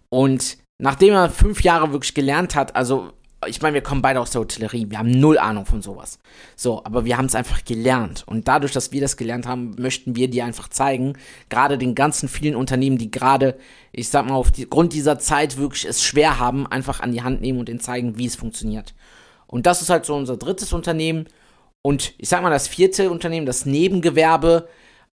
Und 0.08 0.58
nachdem 0.81 1.13
er 1.13 1.30
fünf 1.30 1.62
Jahre 1.62 1.92
wirklich 1.92 2.13
gelernt 2.13 2.56
hat, 2.56 2.75
also 2.75 3.13
ich 3.48 3.62
meine, 3.62 3.74
wir 3.75 3.81
kommen 3.81 4.01
beide 4.01 4.19
aus 4.19 4.31
der 4.31 4.42
Hotellerie, 4.42 4.89
wir 4.89 5.00
haben 5.00 5.12
null 5.12 5.39
Ahnung 5.39 5.66
von 5.66 5.81
sowas. 5.81 6.19
So, 6.56 6.83
aber 6.83 7.06
wir 7.06 7.18
haben 7.18 7.25
es 7.25 7.33
einfach 7.33 7.63
gelernt. 7.66 8.24
Und 8.28 8.48
dadurch, 8.48 8.72
dass 8.72 8.92
wir 8.92 9.01
das 9.01 9.18
gelernt 9.18 9.48
haben, 9.48 9.75
möchten 9.80 10.16
wir 10.16 10.30
dir 10.30 10.45
einfach 10.45 10.68
zeigen, 10.68 11.18
gerade 11.50 11.80
den 11.80 11.95
ganzen 11.95 12.30
vielen 12.30 12.56
Unternehmen, 12.56 13.00
die 13.00 13.10
gerade, 13.10 13.57
ich 13.92 14.10
sag 14.10 14.28
mal, 14.28 14.36
aufgrund 14.36 14.94
dieser 14.94 15.18
Zeit 15.18 15.57
wirklich 15.57 15.86
es 15.86 16.04
schwer 16.04 16.39
haben, 16.39 16.68
einfach 16.68 17.00
an 17.00 17.12
die 17.12 17.24
Hand 17.24 17.42
nehmen 17.42 17.60
und 17.60 17.69
ihnen 17.69 17.80
zeigen, 17.80 18.18
wie 18.18 18.27
es 18.27 18.36
funktioniert. 18.36 18.94
Und 19.48 19.66
das 19.66 19.81
ist 19.81 19.89
halt 19.89 20.06
so 20.06 20.16
unser 20.16 20.38
drittes 20.38 20.72
Unternehmen. 20.72 21.25
Und 21.81 22.13
ich 22.19 22.30
sag 22.30 22.44
mal, 22.44 22.51
das 22.51 22.68
vierte 22.68 23.10
Unternehmen, 23.10 23.48
das 23.48 23.66
Nebengewerbe, 23.66 24.68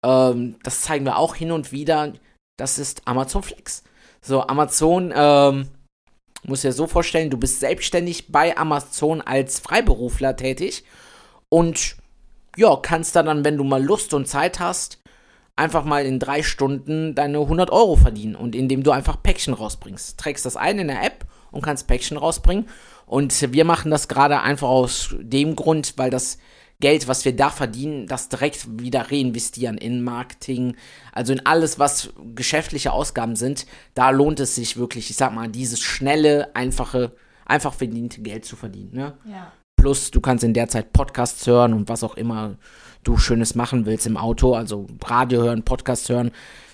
ähm, 0.05 0.57
das 0.63 0.83
zeigen 0.83 1.07
wir 1.07 1.17
auch 1.17 1.35
hin 1.35 1.51
und 1.51 1.73
wieder. 1.73 2.13
Das 2.59 2.79
ist 2.79 3.03
Amazon 3.07 3.43
Flex. 3.43 3.85
So, 4.21 4.47
Amazon, 4.47 5.13
ähm, 5.15 5.69
muss 6.45 6.63
dir 6.63 6.73
so 6.73 6.87
vorstellen, 6.87 7.31
du 7.31 7.37
bist 7.37 7.61
selbstständig 7.61 8.31
bei 8.31 8.57
Amazon 8.57 9.21
als 9.21 9.59
Freiberufler 9.59 10.37
tätig 10.37 10.85
und 11.49 11.97
ja, 12.57 12.77
kannst 12.77 13.17
da 13.17 13.23
dann, 13.23 13.45
wenn 13.45 13.57
du 13.57 13.65
mal 13.65 13.83
Lust 13.83 14.15
und 14.15 14.27
Zeit 14.27 14.61
hast, 14.61 14.99
einfach 15.57 15.85
mal 15.85 16.05
in 16.05 16.19
drei 16.19 16.43
Stunden 16.43 17.15
deine 17.15 17.41
100 17.41 17.71
Euro 17.71 17.97
verdienen 17.97 18.37
und 18.37 18.55
indem 18.55 18.83
du 18.83 18.93
einfach 18.93 19.23
Päckchen 19.23 19.55
rausbringst. 19.55 20.19
Trägst 20.19 20.47
das 20.47 20.57
ein 20.57 20.79
in 20.79 20.89
der 20.89 21.05
App 21.05 21.25
und 21.51 21.63
kannst 21.63 21.89
Päckchen 21.89 22.17
rausbringen. 22.17 22.69
Und 23.07 23.53
wir 23.53 23.65
machen 23.65 23.91
das 23.91 24.09
gerade 24.09 24.41
einfach 24.41 24.69
aus 24.69 25.15
dem 25.19 25.57
Grund, 25.57 25.95
weil 25.97 26.11
das 26.11 26.39
Geld, 26.81 27.09
was 27.09 27.25
wir 27.25 27.35
da 27.35 27.51
verdienen, 27.51 28.07
das 28.07 28.29
direkt 28.29 28.81
wieder 28.81 29.11
reinvestieren 29.11 29.79
in 29.79 30.03
Marketing, 30.03 30.77
also 31.13 31.33
in 31.33 31.45
alles, 31.45 31.81
was 31.81 32.11
geschäftliche 32.37 32.93
Ausgaben 32.93 33.35
sind. 33.35 33.67
Da 33.95 34.11
lohnt 34.11 34.39
es 34.39 34.55
sich 34.55 34.77
wirklich, 34.77 35.11
ich 35.11 35.17
sag 35.17 35.35
mal, 35.35 35.49
dieses 35.49 35.81
schnelle, 35.81 36.55
einfache, 36.55 37.17
einfach 37.45 37.75
verdiente 37.75 38.21
Geld 38.21 38.45
zu 38.45 38.55
verdienen. 38.55 38.93
Ne? 38.93 39.19
Ja. 39.25 39.53
Plus, 39.77 40.13
du 40.13 40.21
kannst 40.21 40.45
in 40.45 40.55
der 40.55 40.69
Zeit 40.69 40.93
Podcasts 40.93 41.45
hören 41.49 41.73
und 41.73 41.89
was 41.89 42.05
auch 42.05 42.17
immer 42.17 42.57
du 43.03 43.17
Schönes 43.17 43.57
machen 43.57 43.85
willst 43.85 44.07
im 44.07 44.17
Auto, 44.17 44.55
also 44.55 44.87
Radio 45.05 45.43
hören, 45.43 45.65
Podcast 45.65 46.09
hören, 46.09 46.31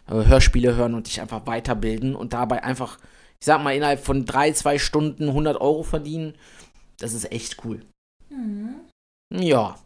äh, 0.09 0.27
Hörspiele 0.27 0.75
hören 0.75 0.95
und 0.95 1.07
dich 1.07 1.23
einfach 1.23 1.47
weiterbilden 1.47 2.15
und 2.15 2.35
dabei 2.35 2.63
einfach, 2.63 2.99
ich 3.41 3.47
sag 3.47 3.63
mal, 3.63 3.75
innerhalb 3.75 4.05
von 4.05 4.27
drei, 4.27 4.53
zwei 4.53 4.79
Stunden 4.79 5.29
100 5.29 5.59
Euro 5.59 5.83
verdienen. 5.83 6.35
Das 6.99 7.15
ist 7.15 7.33
echt 7.33 7.65
cool. 7.65 7.81
Mhm. 8.29 8.75
Ja, 9.31 9.77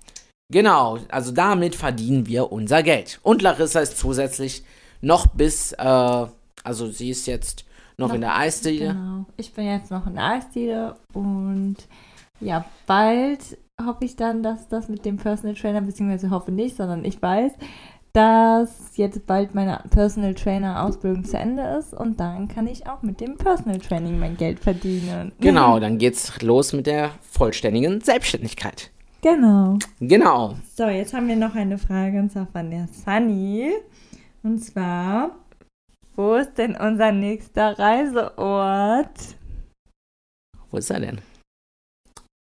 Genau, 0.51 0.99
also 1.11 1.31
damit 1.33 1.75
verdienen 1.75 2.27
wir 2.27 2.51
unser 2.51 2.83
Geld. 2.83 3.21
Und 3.23 3.43
Larissa 3.43 3.81
ist 3.81 3.99
zusätzlich 3.99 4.65
noch 5.03 5.27
bis, 5.27 5.73
äh, 5.73 6.27
also 6.65 6.87
sie 6.87 7.11
ist 7.11 7.27
jetzt 7.27 7.67
noch, 7.99 8.09
noch 8.09 8.15
in 8.15 8.23
der 8.23 8.37
Eisdiele. 8.37 8.89
Genau, 8.89 9.27
ich 9.37 9.53
bin 9.53 9.67
jetzt 9.67 9.91
noch 9.91 10.07
in 10.07 10.15
der 10.15 10.25
Eisdiele 10.25 10.97
und 11.13 11.77
ja, 12.41 12.65
bald 12.87 13.59
hoffe 13.85 14.05
ich 14.05 14.17
dann, 14.17 14.43
dass 14.43 14.69
das 14.69 14.89
mit 14.89 15.05
dem 15.05 15.19
Personal 15.19 15.55
Trainer, 15.55 15.83
beziehungsweise 15.83 16.31
hoffe 16.31 16.51
nicht, 16.51 16.77
sondern 16.77 17.05
ich 17.05 17.21
weiß, 17.21 17.53
dass 18.15 18.97
jetzt 18.97 19.27
bald 19.27 19.55
meine 19.55 19.83
Personal 19.91 20.35
Trainer 20.35 20.83
Ausbildung 20.83 21.25
zu 21.25 21.37
Ende 21.37 21.63
ist 21.79 21.93
und 21.93 22.19
dann 22.21 22.49
kann 22.49 22.67
ich 22.67 22.87
auch 22.87 23.03
mit 23.03 23.21
dem 23.21 23.37
Personal 23.37 23.79
Training 23.81 24.19
mein 24.19 24.39
Geld 24.39 24.61
verdienen. 24.61 25.33
Genau, 25.41 25.79
dann 25.81 25.99
geht's 25.99 26.41
los 26.41 26.73
mit 26.73 26.87
der 26.87 27.11
vollständigen 27.21 28.01
Selbstständigkeit. 28.01 28.91
Genau. 29.21 29.79
Genau. 30.01 30.57
So, 30.77 30.87
jetzt 30.89 31.13
haben 31.13 31.27
wir 31.27 31.37
noch 31.37 31.55
eine 31.55 31.79
Frage 31.79 32.19
und 32.21 32.31
zwar 32.31 32.47
von 32.47 32.71
der 32.71 32.87
Sunny. 32.89 33.73
Und 34.43 34.61
zwar, 34.61 35.37
wo 36.15 36.35
ist 36.37 36.57
denn 36.57 36.77
unser 36.77 37.11
nächster 37.11 37.79
Reiseort? 37.79 39.37
Wo 40.71 40.77
ist 40.77 40.91
er 40.91 41.01
denn? 41.01 41.21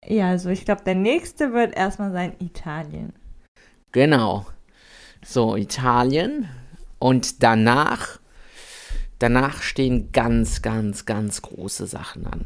Ja, 0.06 0.30
also 0.30 0.50
ich 0.50 0.66
glaube, 0.66 0.84
der 0.84 0.96
nächste 0.96 1.54
wird 1.54 1.76
erstmal 1.76 2.12
sein 2.12 2.34
Italien. 2.40 3.14
Genau. 3.92 4.48
So, 5.24 5.56
Italien. 5.56 6.50
Und 7.00 7.44
danach, 7.44 8.20
danach 9.20 9.62
stehen 9.62 10.12
ganz, 10.12 10.62
ganz, 10.62 11.06
ganz 11.06 11.42
große 11.42 11.86
Sachen 11.86 12.26
an. 12.26 12.46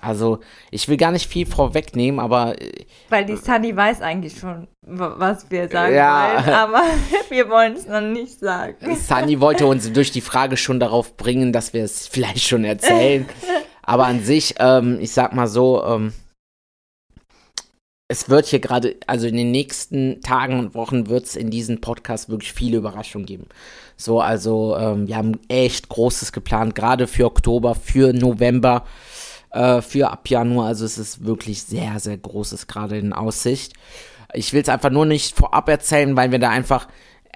Also, 0.00 0.40
ich 0.70 0.88
will 0.88 0.96
gar 0.96 1.10
nicht 1.12 1.28
viel 1.28 1.46
vorwegnehmen, 1.46 2.20
aber. 2.20 2.60
äh, 2.60 2.84
Weil 3.08 3.24
die 3.24 3.36
Sunny 3.36 3.74
weiß 3.76 4.00
eigentlich 4.00 4.38
schon, 4.38 4.68
was 4.82 5.50
wir 5.50 5.68
sagen 5.68 5.94
Ja. 5.94 6.42
wollen, 6.44 6.54
aber 6.54 6.82
wir 7.28 7.48
wollen 7.48 7.74
es 7.74 7.86
noch 7.86 8.00
nicht 8.00 8.38
sagen. 8.38 8.96
Sunny 8.96 9.40
wollte 9.40 9.66
uns 9.66 9.92
durch 9.92 10.10
die 10.12 10.20
Frage 10.20 10.56
schon 10.56 10.80
darauf 10.80 11.16
bringen, 11.16 11.52
dass 11.52 11.72
wir 11.72 11.84
es 11.84 12.06
vielleicht 12.06 12.46
schon 12.46 12.64
erzählen. 12.64 13.28
Aber 13.82 14.04
an 14.04 14.22
sich, 14.22 14.54
ähm, 14.58 14.98
ich 15.00 15.12
sag 15.12 15.32
mal 15.32 15.46
so, 15.46 15.82
ähm, 15.82 16.12
es 18.10 18.28
wird 18.30 18.46
hier 18.46 18.58
gerade, 18.58 18.96
also 19.06 19.26
in 19.26 19.36
den 19.36 19.50
nächsten 19.50 20.20
Tagen 20.22 20.58
und 20.58 20.74
Wochen 20.74 21.08
wird 21.08 21.24
es 21.24 21.36
in 21.36 21.50
diesem 21.50 21.80
Podcast 21.80 22.28
wirklich 22.30 22.52
viele 22.52 22.78
Überraschungen 22.78 23.26
geben. 23.26 23.46
So, 23.96 24.20
also 24.20 24.76
ähm, 24.78 25.08
wir 25.08 25.16
haben 25.16 25.38
echt 25.48 25.88
Großes 25.88 26.32
geplant, 26.32 26.74
gerade 26.74 27.06
für 27.06 27.26
Oktober, 27.26 27.74
für 27.74 28.12
November, 28.12 28.84
äh, 29.50 29.80
für 29.82 30.10
ab 30.10 30.28
Januar. 30.28 30.66
Also 30.66 30.84
es 30.84 30.98
ist 30.98 31.24
wirklich 31.24 31.62
sehr, 31.62 32.00
sehr 32.00 32.16
Großes 32.16 32.66
gerade 32.66 32.98
in 32.98 33.12
Aussicht. 33.12 33.74
Ich 34.34 34.52
will 34.52 34.62
es 34.62 34.68
einfach 34.68 34.90
nur 34.90 35.06
nicht 35.06 35.36
vorab 35.36 35.68
erzählen, 35.68 36.16
weil 36.16 36.30
wir 36.32 36.38
da 36.38 36.50
einfach 36.50 36.88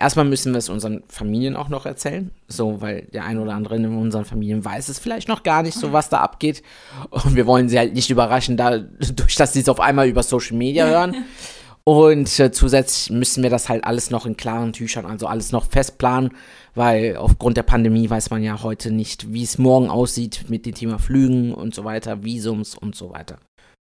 erstmal 0.03 0.25
müssen 0.25 0.53
wir 0.53 0.59
es 0.59 0.69
unseren 0.69 1.03
Familien 1.09 1.57
auch 1.57 1.69
noch 1.69 1.87
erzählen. 1.87 2.31
So, 2.49 2.81
weil 2.81 3.03
der 3.13 3.25
ein 3.25 3.39
oder 3.39 3.55
andere 3.55 3.77
in 3.77 3.87
unseren 3.87 4.25
Familien 4.25 4.65
weiß 4.65 4.89
es 4.89 4.99
vielleicht 4.99 5.29
noch 5.29 5.43
gar 5.43 5.63
nicht 5.63 5.79
so, 5.79 5.93
was 5.93 6.09
da 6.09 6.19
abgeht. 6.19 6.63
Und 7.11 7.37
wir 7.37 7.47
wollen 7.47 7.69
sie 7.69 7.79
halt 7.79 7.95
nicht 7.95 8.11
überraschen, 8.11 8.57
dadurch, 8.57 9.37
dass 9.37 9.53
sie 9.53 9.61
es 9.61 9.69
auf 9.69 9.81
einmal 9.81 10.09
über 10.09 10.23
Social 10.23 10.57
Media 10.57 10.87
hören. 10.87 11.25
Und 11.85 12.39
äh, 12.39 12.53
zusätzlich 12.53 13.11
müssen 13.11 13.43
wir 13.43 13.51
das 13.51 13.69
halt 13.69 13.85
alles 13.85 14.11
noch 14.11 14.25
in 14.25 14.37
klaren 14.37 14.73
Tüchern, 14.73 15.05
also 15.05 15.27
alles 15.27 15.51
noch 15.51 15.67
fest 15.67 15.99
planen, 15.99 16.31
weil 16.75 17.17
aufgrund 17.17 17.57
der 17.57 17.65
Pandemie 17.65 18.09
weiß 18.09 18.31
man 18.31 18.43
ja 18.43 18.63
heute 18.63 18.93
nicht, 18.93 19.33
wie 19.33 19.43
es 19.43 19.59
morgen 19.59 19.91
aussieht 19.91 20.45
mit 20.49 20.65
dem 20.65 20.75
Thema 20.75 20.99
Flügen 20.99 21.53
und 21.53 21.75
so 21.75 21.85
weiter, 21.85 22.23
Visums 22.23 22.77
und 22.77 22.95
so 22.95 23.11
weiter. 23.11 23.39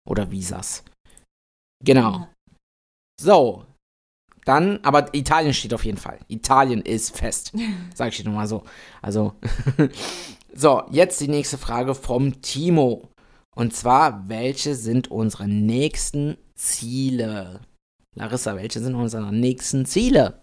Oder 0.08 0.30
Visas. 0.32 0.82
Genau. 1.84 2.28
So. 3.20 3.64
Dann, 4.44 4.80
aber 4.82 5.14
Italien 5.14 5.54
steht 5.54 5.72
auf 5.72 5.84
jeden 5.84 5.98
Fall. 5.98 6.18
Italien 6.26 6.82
ist 6.82 7.16
fest. 7.16 7.52
Sag 7.94 8.08
ich 8.08 8.16
dir 8.16 8.24
nur 8.24 8.34
mal 8.34 8.48
so. 8.48 8.64
Also. 9.00 9.34
so, 10.52 10.82
jetzt 10.90 11.20
die 11.20 11.28
nächste 11.28 11.58
Frage 11.58 11.94
vom 11.94 12.42
Timo. 12.42 13.08
Und 13.54 13.76
zwar, 13.76 14.28
welche 14.28 14.74
sind 14.74 15.12
unsere 15.12 15.46
nächsten 15.46 16.36
Ziele? 16.56 17.60
Larissa, 18.14 18.56
welche 18.56 18.80
sind 18.80 18.94
unsere 18.94 19.32
nächsten 19.32 19.86
Ziele? 19.86 20.34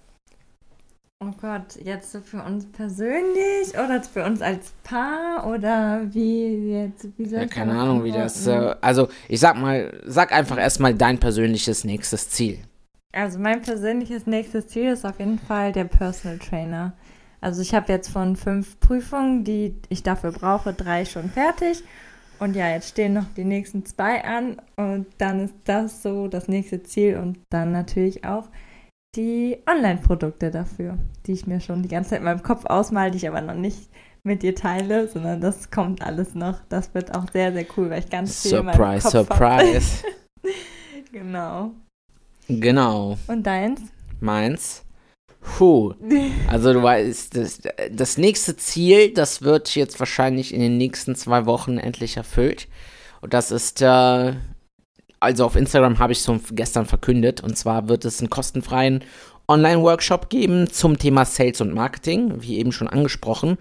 Oh 1.21 1.31
Gott, 1.39 1.75
jetzt 1.83 2.13
so 2.13 2.21
für 2.21 2.41
uns 2.41 2.65
persönlich 2.71 3.73
oder 3.73 4.01
für 4.01 4.23
uns 4.23 4.41
als 4.41 4.71
Paar 4.83 5.45
oder 5.47 6.01
wie 6.13 6.71
jetzt? 6.71 7.09
Wie 7.17 7.25
soll 7.25 7.39
Ja, 7.39 7.45
keine 7.45 7.77
Ahnung, 7.77 8.05
wie 8.05 8.11
das. 8.11 8.47
Äh, 8.47 8.75
also, 8.79 9.09
ich 9.27 9.39
sag 9.39 9.57
mal, 9.57 10.01
sag 10.05 10.31
einfach 10.31 10.57
erstmal 10.57 10.95
dein 10.95 11.19
persönliches 11.19 11.83
nächstes 11.83 12.29
Ziel. 12.29 12.59
Also 13.11 13.37
mein 13.39 13.61
persönliches 13.61 14.27
nächstes 14.27 14.67
Ziel 14.67 14.91
ist 14.91 15.05
auf 15.05 15.19
jeden 15.19 15.39
Fall 15.39 15.71
der 15.71 15.85
Personal 15.85 16.37
Trainer. 16.37 16.93
Also 17.41 17.61
ich 17.61 17.73
habe 17.73 17.91
jetzt 17.91 18.09
von 18.09 18.35
fünf 18.35 18.79
Prüfungen, 18.79 19.43
die 19.43 19.75
ich 19.89 20.03
dafür 20.03 20.31
brauche, 20.31 20.73
drei 20.73 21.05
schon 21.05 21.29
fertig. 21.29 21.83
Und 22.39 22.55
ja, 22.55 22.69
jetzt 22.69 22.89
stehen 22.89 23.13
noch 23.13 23.25
die 23.35 23.43
nächsten 23.43 23.85
zwei 23.85 24.23
an 24.23 24.61
und 24.77 25.07
dann 25.17 25.41
ist 25.41 25.55
das 25.65 26.01
so 26.01 26.27
das 26.27 26.47
nächste 26.47 26.83
Ziel 26.83 27.17
und 27.17 27.39
dann 27.49 27.71
natürlich 27.71 28.23
auch 28.23 28.47
die 29.15 29.57
Online-Produkte 29.69 30.51
dafür, 30.51 30.97
die 31.25 31.33
ich 31.33 31.47
mir 31.47 31.59
schon 31.59 31.81
die 31.81 31.89
ganze 31.89 32.11
Zeit 32.11 32.19
in 32.19 32.25
meinem 32.25 32.43
Kopf 32.43 32.65
ausmale, 32.65 33.11
die 33.11 33.17
ich 33.17 33.27
aber 33.27 33.41
noch 33.41 33.55
nicht 33.55 33.89
mit 34.23 34.43
dir 34.43 34.55
teile, 34.55 35.07
sondern 35.07 35.41
das 35.41 35.71
kommt 35.71 36.01
alles 36.01 36.35
noch. 36.35 36.59
Das 36.69 36.93
wird 36.93 37.15
auch 37.15 37.25
sehr, 37.31 37.51
sehr 37.51 37.65
cool, 37.75 37.89
weil 37.89 37.99
ich 37.99 38.09
ganz 38.09 38.41
viel 38.41 38.53
in 38.53 38.65
meinem 38.65 38.75
Surprise, 38.75 39.03
Kopf 39.03 39.29
hab. 39.29 39.37
surprise. 39.37 40.03
genau. 41.11 41.71
genau. 42.47 43.17
Und 43.27 43.45
deins? 43.45 43.81
Meins. 44.19 44.83
Puh. 45.41 45.93
Also 46.47 46.73
du 46.73 46.83
weißt, 46.83 47.35
das, 47.35 47.61
das 47.91 48.17
nächste 48.17 48.57
Ziel, 48.57 49.13
das 49.13 49.41
wird 49.41 49.73
jetzt 49.75 49.99
wahrscheinlich 49.99 50.53
in 50.53 50.59
den 50.59 50.77
nächsten 50.77 51.15
zwei 51.15 51.45
Wochen 51.45 51.77
endlich 51.77 52.17
erfüllt. 52.17 52.67
Und 53.21 53.33
das 53.33 53.51
ist, 53.51 53.81
äh, 53.81 54.33
also 55.19 55.45
auf 55.45 55.55
Instagram 55.55 55.99
habe 55.99 56.13
ich 56.13 56.19
es 56.19 56.41
gestern 56.51 56.85
verkündet. 56.85 57.41
Und 57.41 57.57
zwar 57.57 57.87
wird 57.89 58.05
es 58.05 58.19
einen 58.19 58.29
kostenfreien 58.29 59.03
Online-Workshop 59.47 60.29
geben 60.29 60.69
zum 60.71 60.97
Thema 60.97 61.25
Sales 61.25 61.61
und 61.61 61.73
Marketing, 61.73 62.41
wie 62.41 62.57
eben 62.57 62.71
schon 62.71 62.87
angesprochen. 62.87 63.57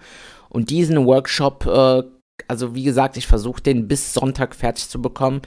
Und 0.49 0.69
diesen 0.69 1.05
Workshop, 1.05 1.65
äh, 1.65 2.03
also 2.47 2.75
wie 2.75 2.83
gesagt, 2.83 3.17
ich 3.17 3.27
versuche 3.27 3.61
den 3.61 3.87
bis 3.87 4.13
Sonntag 4.13 4.55
fertig 4.55 4.87
zu 4.89 5.01
bekommen. 5.01 5.41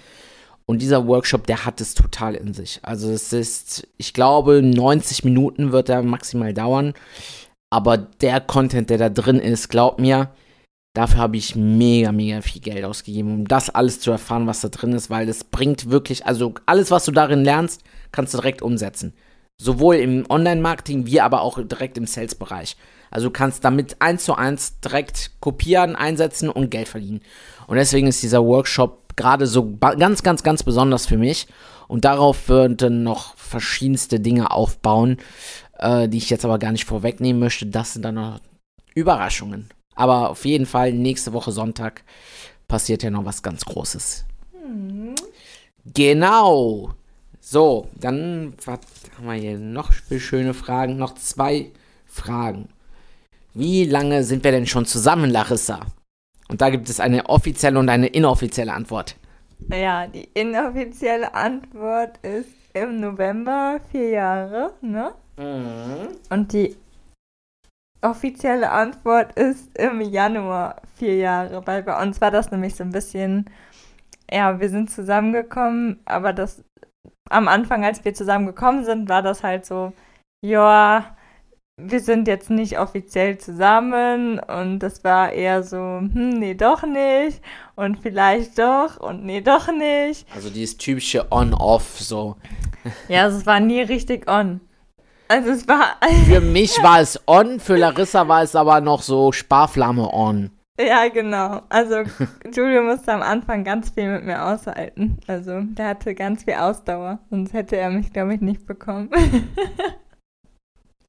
Und 0.73 0.81
dieser 0.81 1.07
Workshop, 1.07 1.47
der 1.47 1.67
hat 1.67 1.83
es 1.83 1.93
total 1.93 2.35
in 2.35 2.55
sich. 2.55 2.81
Also 2.81 3.11
es 3.11 3.31
ist, 3.35 3.87
ich 3.99 4.15
glaube, 4.15 4.63
90 4.63 5.23
Minuten 5.23 5.71
wird 5.71 5.91
er 5.91 6.03
maximal 6.03 6.55
dauern. 6.55 6.95
Aber 7.69 7.99
der 7.99 8.41
Content, 8.41 8.89
der 8.89 8.97
da 8.97 9.11
drin 9.11 9.39
ist, 9.39 9.69
glaub 9.69 10.01
mir, 10.01 10.31
dafür 10.95 11.19
habe 11.19 11.37
ich 11.37 11.57
mega, 11.57 12.11
mega 12.11 12.41
viel 12.41 12.63
Geld 12.63 12.87
ausgegeben, 12.87 13.35
um 13.35 13.47
das 13.47 13.69
alles 13.69 14.01
zu 14.01 14.13
erfahren, 14.13 14.47
was 14.47 14.63
da 14.63 14.69
drin 14.69 14.95
ist, 14.95 15.11
weil 15.11 15.27
das 15.27 15.45
bringt 15.45 15.91
wirklich, 15.91 16.25
also 16.25 16.55
alles, 16.65 16.91
was 16.91 17.05
du 17.05 17.13
darin 17.13 17.45
lernst, 17.45 17.83
kannst 18.11 18.33
du 18.33 18.39
direkt 18.39 18.63
umsetzen. 18.63 19.13
Sowohl 19.61 19.97
im 19.97 20.25
Online-Marketing 20.31 21.05
wie 21.05 21.21
aber 21.21 21.43
auch 21.43 21.59
direkt 21.63 21.99
im 21.99 22.07
Sales-Bereich. 22.07 22.79
Also 23.11 23.27
du 23.27 23.31
kannst 23.31 23.63
damit 23.63 23.97
eins 24.01 24.25
zu 24.25 24.37
eins 24.37 24.81
direkt 24.81 25.33
kopieren, 25.41 25.97
einsetzen 25.97 26.49
und 26.49 26.71
Geld 26.71 26.89
verdienen. 26.89 27.21
Und 27.67 27.77
deswegen 27.77 28.07
ist 28.07 28.23
dieser 28.23 28.43
Workshop 28.43 29.02
gerade 29.17 29.47
so 29.47 29.77
ganz, 29.79 30.23
ganz, 30.23 30.43
ganz 30.43 30.63
besonders 30.63 31.07
für 31.07 31.19
mich. 31.19 31.47
Und 31.89 32.05
darauf 32.05 32.49
würden 32.49 33.03
noch 33.03 33.37
verschiedenste 33.37 34.19
Dinge 34.21 34.51
aufbauen, 34.51 35.19
äh, 35.79 36.09
die 36.09 36.19
ich 36.19 36.31
jetzt 36.31 36.45
aber 36.45 36.59
gar 36.59 36.73
nicht 36.73 36.85
vorwegnehmen 36.85 37.41
möchte. 37.41 37.67
Das 37.67 37.93
sind 37.93 38.03
dann 38.03 38.15
noch 38.15 38.41
Überraschungen. 38.95 39.69
Aber 39.95 40.31
auf 40.31 40.45
jeden 40.45 40.67
Fall 40.67 40.93
nächste 40.93 41.33
Woche 41.33 41.53
Sonntag 41.53 42.03
passiert 42.67 43.03
ja 43.03 43.11
noch 43.11 43.25
was 43.25 43.43
ganz 43.43 43.65
Großes. 43.65 44.25
Genau. 45.85 46.95
So, 47.41 47.89
dann 47.95 48.55
was 48.65 48.79
haben 49.17 49.27
wir 49.27 49.35
hier 49.35 49.59
noch 49.59 49.93
schöne 49.93 50.55
Fragen. 50.55 50.97
Noch 50.97 51.15
zwei 51.17 51.73
Fragen. 52.07 52.69
Wie 53.53 53.85
lange 53.85 54.25
sind 54.25 54.45
wir 54.45 54.53
denn 54.53 54.67
schon 54.67 54.87
zusammen, 54.87 55.31
Larissa? 55.31 55.81
Und 56.53 56.61
da 56.61 56.69
gibt 56.69 56.91
es 56.91 57.01
eine 57.01 57.31
offizielle 57.31 57.79
und 57.79 57.89
eine 57.89 58.09
inoffizielle 58.09 58.75
Antwort. 58.75 59.17
Ja, 59.71 60.07
die 60.07 60.29
inoffizielle 60.35 61.33
Antwort 61.35 62.19
ist 62.19 62.51
im 62.75 63.01
November 63.01 63.81
vier 63.91 64.11
Jahre, 64.11 64.75
ne? 64.83 65.15
Und 66.29 66.53
die 66.53 66.77
offizielle 68.03 68.71
Antwort 68.71 69.33
ist 69.39 69.79
im 69.79 70.03
Januar 70.03 70.83
vier 70.97 71.17
Jahre, 71.17 71.67
weil 71.67 71.83
bei 71.83 72.03
uns 72.03 72.21
war 72.21 72.31
das 72.31 72.51
nämlich 72.51 72.75
so 72.75 72.85
ein 72.85 72.93
bisschen, 72.93 73.49
ja, 74.31 74.61
wir 74.61 74.69
sind 74.69 74.91
zusammengekommen, 74.91 76.01
aber 76.05 76.35
das 76.35 76.63
am 77.31 77.49
Anfang, 77.49 77.83
als 77.83 78.05
wir 78.05 78.13
zusammengekommen 78.13 78.85
sind, 78.85 79.09
war 79.09 79.23
das 79.23 79.43
halt 79.43 79.65
so, 79.65 79.95
ja, 80.45 81.17
wir 81.79 82.01
sind 82.01 82.29
jetzt 82.29 82.51
nicht 82.51 82.79
offiziell 82.79 83.39
zusammen 83.39 84.39
und 84.39 84.81
das 84.81 85.03
war 85.05 85.33
eher 85.33 85.63
so, 85.63 85.77
hm, 85.77 86.31
nee, 86.39 86.55
doch 86.55 86.83
nicht 86.83 87.41
und 87.75 88.01
vielleicht 88.01 88.59
doch 88.59 88.99
und 89.01 89.25
nee, 89.25 89.41
doch 89.41 89.73
nicht. 89.73 90.27
Also 90.35 90.51
dieses 90.51 90.77
typische 90.77 91.31
On-Off 91.33 91.99
so. 91.99 92.37
Ja, 93.09 93.23
also 93.25 93.39
es 93.39 93.47
war 93.47 93.61
nie 93.61 93.81
richtig 93.81 94.29
on. 94.29 94.61
Also 95.29 95.51
es 95.51 95.67
war, 95.67 95.97
Für 96.27 96.41
mich 96.41 96.83
war 96.83 97.01
es 97.01 97.19
on, 97.27 97.59
für 97.59 97.77
Larissa 97.77 98.29
war 98.29 98.43
es 98.43 98.55
aber 98.55 98.81
noch 98.81 99.01
so 99.03 99.33
Sparflamme 99.33 100.13
on. 100.13 100.51
ja 100.79 101.09
genau. 101.09 101.63
Also 101.71 102.03
Julio 102.55 102.83
musste 102.83 103.13
am 103.15 103.23
Anfang 103.23 103.65
ganz 103.65 103.91
viel 103.91 104.13
mit 104.13 104.25
mir 104.25 104.45
aushalten. 104.45 105.19
Also 105.27 105.61
der 105.63 105.89
hatte 105.89 106.15
ganz 106.15 106.45
viel 106.45 106.55
Ausdauer, 106.55 107.21
sonst 107.31 107.55
hätte 107.55 107.77
er 107.77 107.89
mich, 107.89 108.13
glaube 108.13 108.35
ich, 108.35 108.43
nicht 108.43 108.67
bekommen. 108.67 109.09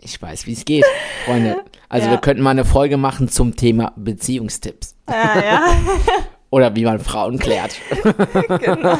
Ich 0.03 0.21
weiß, 0.21 0.45
wie 0.47 0.53
es 0.53 0.65
geht, 0.65 0.85
Freunde. 1.25 1.63
Also 1.89 2.07
Ja. 2.07 2.11
wir 2.13 2.17
könnten 2.19 2.43
mal 2.43 2.49
eine 2.51 2.65
Folge 2.65 2.97
machen 2.97 3.29
zum 3.29 3.55
Thema 3.55 3.93
Beziehungstipps. 3.95 4.95
ja, 5.09 5.39
ja, 5.43 5.61
Oder 6.49 6.75
wie 6.75 6.83
man 6.85 6.99
Frauen 6.99 7.39
klärt. 7.39 7.75
genau. 8.59 8.95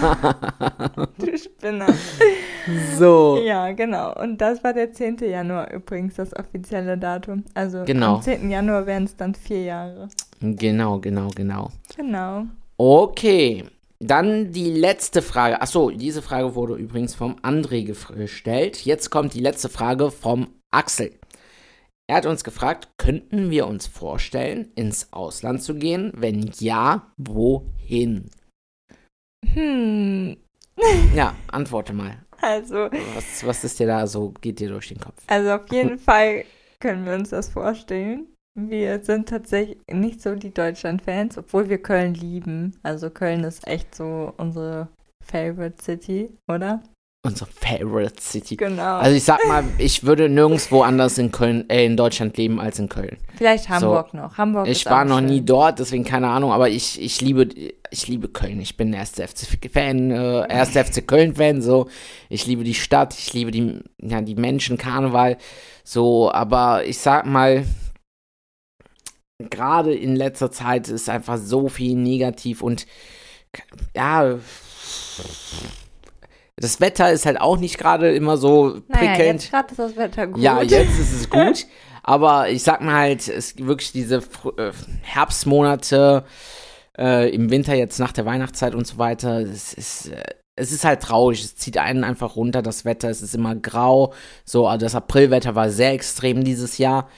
Du 1.20 1.38
Spinner. 1.38 1.86
So. 2.98 3.40
Ja, 3.44 3.72
genau. 3.74 4.20
Und 4.20 4.40
das 4.42 4.64
war 4.64 4.74
der 4.74 4.92
10. 4.92 5.18
Januar 5.20 5.72
übrigens, 5.72 6.16
das 6.16 6.36
offizielle 6.36 6.98
Datum. 6.98 7.44
Also 7.54 7.84
Genau. 7.86 8.16
am 8.16 8.22
10. 8.24 8.50
Januar 8.50 8.88
wären 8.88 9.04
es 9.04 9.16
dann 9.16 9.36
vier 9.36 9.62
Jahre. 9.66 10.08
Genau, 10.42 10.98
genau, 11.00 11.28
genau. 11.36 11.70
Genau. 11.96 12.46
Okay. 12.78 13.66
Dann 14.00 14.52
die 14.52 14.72
letzte 14.72 15.22
Frage. 15.22 15.62
Achso, 15.62 15.92
diese 15.92 16.24
Frage 16.24 16.56
wurde 16.56 16.74
übrigens 16.76 17.14
vom 17.14 17.36
André 17.44 17.86
gestellt. 18.16 18.84
Jetzt 18.84 19.12
kommt 19.12 19.36
die 19.36 19.40
letzte 19.42 19.70
Frage 19.70 20.10
vom 20.10 20.48
Axel. 20.74 21.12
Er 22.10 22.18
hat 22.18 22.26
uns 22.26 22.44
gefragt, 22.44 22.90
könnten 22.98 23.50
wir 23.50 23.66
uns 23.68 23.88
vorstellen, 23.88 24.72
ins 24.76 25.14
Ausland 25.14 25.64
zu 25.64 25.76
gehen? 25.76 26.12
Wenn 26.16 26.52
ja, 26.60 27.12
wohin? 27.18 28.30
Hm. 29.54 30.38
Ja, 31.16 31.36
antworte 31.52 31.94
mal. 31.94 32.18
Also, 32.42 32.90
Was, 33.16 33.46
was 33.46 33.64
ist 33.64 33.80
dir 33.80 33.88
da 33.88 34.08
so, 34.08 34.32
geht 34.42 34.60
dir 34.60 34.70
durch 34.70 34.90
den 34.90 35.00
Kopf? 35.00 35.22
also 35.28 35.52
auf 35.52 35.72
jeden 35.72 35.98
Fall 36.10 36.44
können 36.82 37.06
wir 37.06 37.14
uns 37.14 37.30
das 37.30 37.50
vorstellen. 37.50 38.28
Wir 38.60 39.02
sind 39.04 39.30
tatsächlich 39.30 39.78
nicht 39.90 40.22
so 40.22 40.36
die 40.36 40.54
Deutschland-Fans, 40.54 41.38
obwohl 41.38 41.70
wir 41.70 41.82
Köln 41.82 42.16
lieben. 42.16 42.78
Also 42.84 43.10
Köln 43.12 43.44
ist 43.44 43.66
echt 43.68 43.96
so 43.96 44.34
unsere 44.38 44.90
Favorite 45.24 45.82
City, 45.82 46.36
oder? 46.52 46.84
Unsere 47.26 47.50
Favorite 47.50 48.22
City. 48.22 48.58
Genau. 48.58 48.98
Also 48.98 49.16
ich 49.16 49.24
sag 49.24 49.48
mal, 49.48 49.64
ich 49.78 50.04
würde 50.04 50.28
nirgendwo 50.28 50.82
anders 50.82 51.18
in 51.18 51.32
Köln, 51.32 51.70
äh, 51.70 51.86
in 51.86 51.96
Deutschland 51.96 52.36
leben 52.36 52.60
als 52.60 52.80
in 52.80 52.90
Köln. 52.90 53.16
Vielleicht 53.38 53.70
Hamburg 53.70 54.14
noch. 54.14 54.38
Hamburg 54.38 54.68
Ich 54.68 54.86
war 54.86 55.06
noch 55.06 55.20
schön. 55.20 55.28
nie 55.28 55.40
dort, 55.40 55.80
deswegen 55.80 56.04
keine 56.04 56.28
Ahnung, 56.28 56.52
aber 56.52 56.68
ich, 56.68 57.02
ich 57.02 57.22
liebe 57.22 57.48
ich 57.92 58.08
liebe 58.10 58.28
Köln. 58.28 58.60
Ich 58.60 58.76
bin 58.76 58.92
erster 58.92 59.26
FC 59.26 59.72
Fan, 59.72 60.12
äh, 60.12 60.52
erster 60.54 60.84
FC 60.84 61.08
Köln 61.08 61.34
Fan, 61.36 61.62
so. 61.62 61.88
Ich 62.28 62.46
liebe 62.46 62.66
die 62.66 62.74
Stadt, 62.74 63.14
ich 63.18 63.32
liebe 63.32 63.52
die 63.52 63.80
ja, 64.02 64.20
die 64.20 64.36
Menschen, 64.36 64.78
Karneval, 64.78 65.38
so, 65.86 66.30
aber 66.30 66.84
ich 66.86 66.98
sag 66.98 67.26
mal 67.26 67.64
gerade 69.50 69.94
in 69.94 70.18
letzter 70.18 70.52
Zeit 70.52 70.90
ist 70.90 71.08
einfach 71.10 71.38
so 71.38 71.70
viel 71.70 71.96
negativ 71.96 72.62
und 72.62 72.86
ja, 73.96 74.40
das 76.64 76.80
Wetter 76.80 77.12
ist 77.12 77.26
halt 77.26 77.40
auch 77.42 77.58
nicht 77.58 77.78
gerade 77.78 78.14
immer 78.16 78.38
so 78.38 78.82
Naja, 78.88 79.14
prickelnd. 79.14 79.42
jetzt 79.44 79.52
gerade 79.52 79.72
ist 79.72 79.80
das 79.80 79.96
Wetter 79.98 80.28
gut. 80.28 80.42
Ja, 80.42 80.62
jetzt 80.62 80.98
ist 81.00 81.14
es 81.14 81.30
gut. 81.30 81.66
Aber 82.04 82.50
ich 82.50 82.64
sag 82.64 82.82
mal 82.82 82.94
halt, 82.96 83.28
es 83.28 83.56
gibt 83.56 83.68
wirklich 83.68 83.92
diese 83.92 84.18
äh, 84.58 84.72
Herbstmonate 85.02 86.24
äh, 86.98 87.30
im 87.34 87.50
Winter 87.50 87.74
jetzt 87.76 88.00
nach 88.00 88.12
der 88.12 88.26
Weihnachtszeit 88.26 88.76
und 88.76 88.88
so 88.88 88.98
weiter. 88.98 89.40
Es 89.42 89.74
ist, 89.74 90.08
äh, 90.14 90.24
es 90.56 90.72
ist 90.72 90.86
halt 90.86 91.02
traurig. 91.02 91.44
Es 91.44 91.56
zieht 91.56 91.78
einen 91.78 92.04
einfach 92.04 92.36
runter, 92.36 92.62
das 92.62 92.86
Wetter. 92.86 93.10
Es 93.10 93.22
ist 93.22 93.36
immer 93.36 93.56
grau. 93.56 94.14
So, 94.46 94.68
also 94.68 94.86
das 94.86 94.96
Aprilwetter 94.96 95.56
war 95.56 95.70
sehr 95.70 95.92
extrem 95.92 96.44
dieses 96.44 96.78
Jahr. 96.78 97.10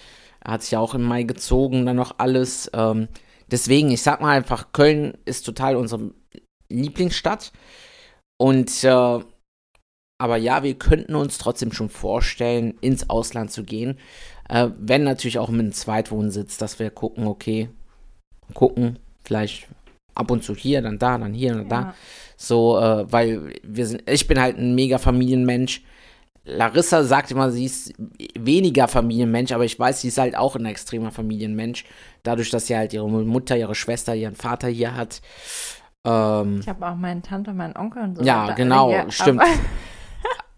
Hat 0.44 0.62
sich 0.64 0.72
ja 0.72 0.80
auch 0.80 0.94
im 0.96 1.04
Mai 1.04 1.24
gezogen, 1.24 1.86
dann 1.86 1.96
noch 1.96 2.16
alles. 2.20 2.70
Ähm, 2.74 3.08
deswegen, 3.52 3.92
ich 3.92 4.02
sag 4.02 4.22
mal 4.22 4.36
einfach, 4.36 4.72
Köln 4.72 5.18
ist 5.26 5.46
total 5.46 5.76
unsere 5.76 6.12
Lieblingsstadt. 6.70 7.52
Und 8.38 8.84
äh, 8.84 9.20
aber 10.18 10.38
ja, 10.38 10.64
wir 10.64 10.76
könnten 10.76 11.16
uns 11.16 11.38
trotzdem 11.38 11.72
schon 11.72 11.90
vorstellen, 11.90 12.76
ins 12.82 13.10
Ausland 13.10 13.52
zu 13.52 13.64
gehen. 13.64 13.98
Äh, 14.50 14.70
wenn 14.80 15.04
natürlich 15.04 15.40
auch 15.40 15.50
mit 15.50 15.60
einem 15.62 15.74
Zweitwohnsitz, 15.74 16.58
dass 16.58 16.80
wir 16.80 16.90
gucken, 16.90 17.28
okay, 17.28 17.70
gucken, 18.54 19.00
vielleicht 19.24 19.68
ab 20.14 20.32
und 20.32 20.44
zu 20.44 20.56
hier, 20.56 20.82
dann 20.82 21.00
da, 21.00 21.18
dann 21.18 21.34
hier, 21.34 21.54
dann 21.56 21.70
da. 21.70 21.82
Ja. 21.82 21.94
So, 22.38 22.80
äh, 22.80 23.12
weil 23.12 23.54
wir 23.64 23.86
sind, 23.88 24.10
ich 24.10 24.28
bin 24.28 24.40
halt 24.40 24.58
ein 24.58 24.76
mega 24.76 24.98
Familienmensch. 24.98 25.84
Larissa 26.48 27.04
sagt 27.04 27.32
immer, 27.32 27.50
sie 27.52 27.66
ist 27.66 27.94
weniger 28.38 28.88
Familienmensch, 28.88 29.52
aber 29.52 29.66
ich 29.66 29.80
weiß, 29.80 30.02
sie 30.02 30.10
ist 30.10 30.20
halt 30.20 30.38
auch 30.38 30.56
ein 30.56 30.66
extremer 30.66 31.12
Familienmensch. 31.12 31.86
Dadurch, 32.22 32.52
dass 32.52 32.68
sie 32.68 32.78
halt 32.78 32.94
ihre 32.94 33.10
Mutter, 33.10 33.58
ihre 33.58 33.74
Schwester, 33.74 34.14
ihren 34.16 34.36
Vater 34.36 34.68
hier 34.68 34.96
hat. 34.96 35.22
Ähm, 36.06 36.60
Ich 36.62 36.70
habe 36.70 36.88
auch 36.88 36.96
meine 36.96 37.24
Tante, 37.24 37.52
meinen 37.52 37.76
Onkel 37.76 38.04
und 38.04 38.18
so. 38.18 38.24
ja, 38.24 38.54
genau, 38.54 38.94
stimmt. 39.10 39.42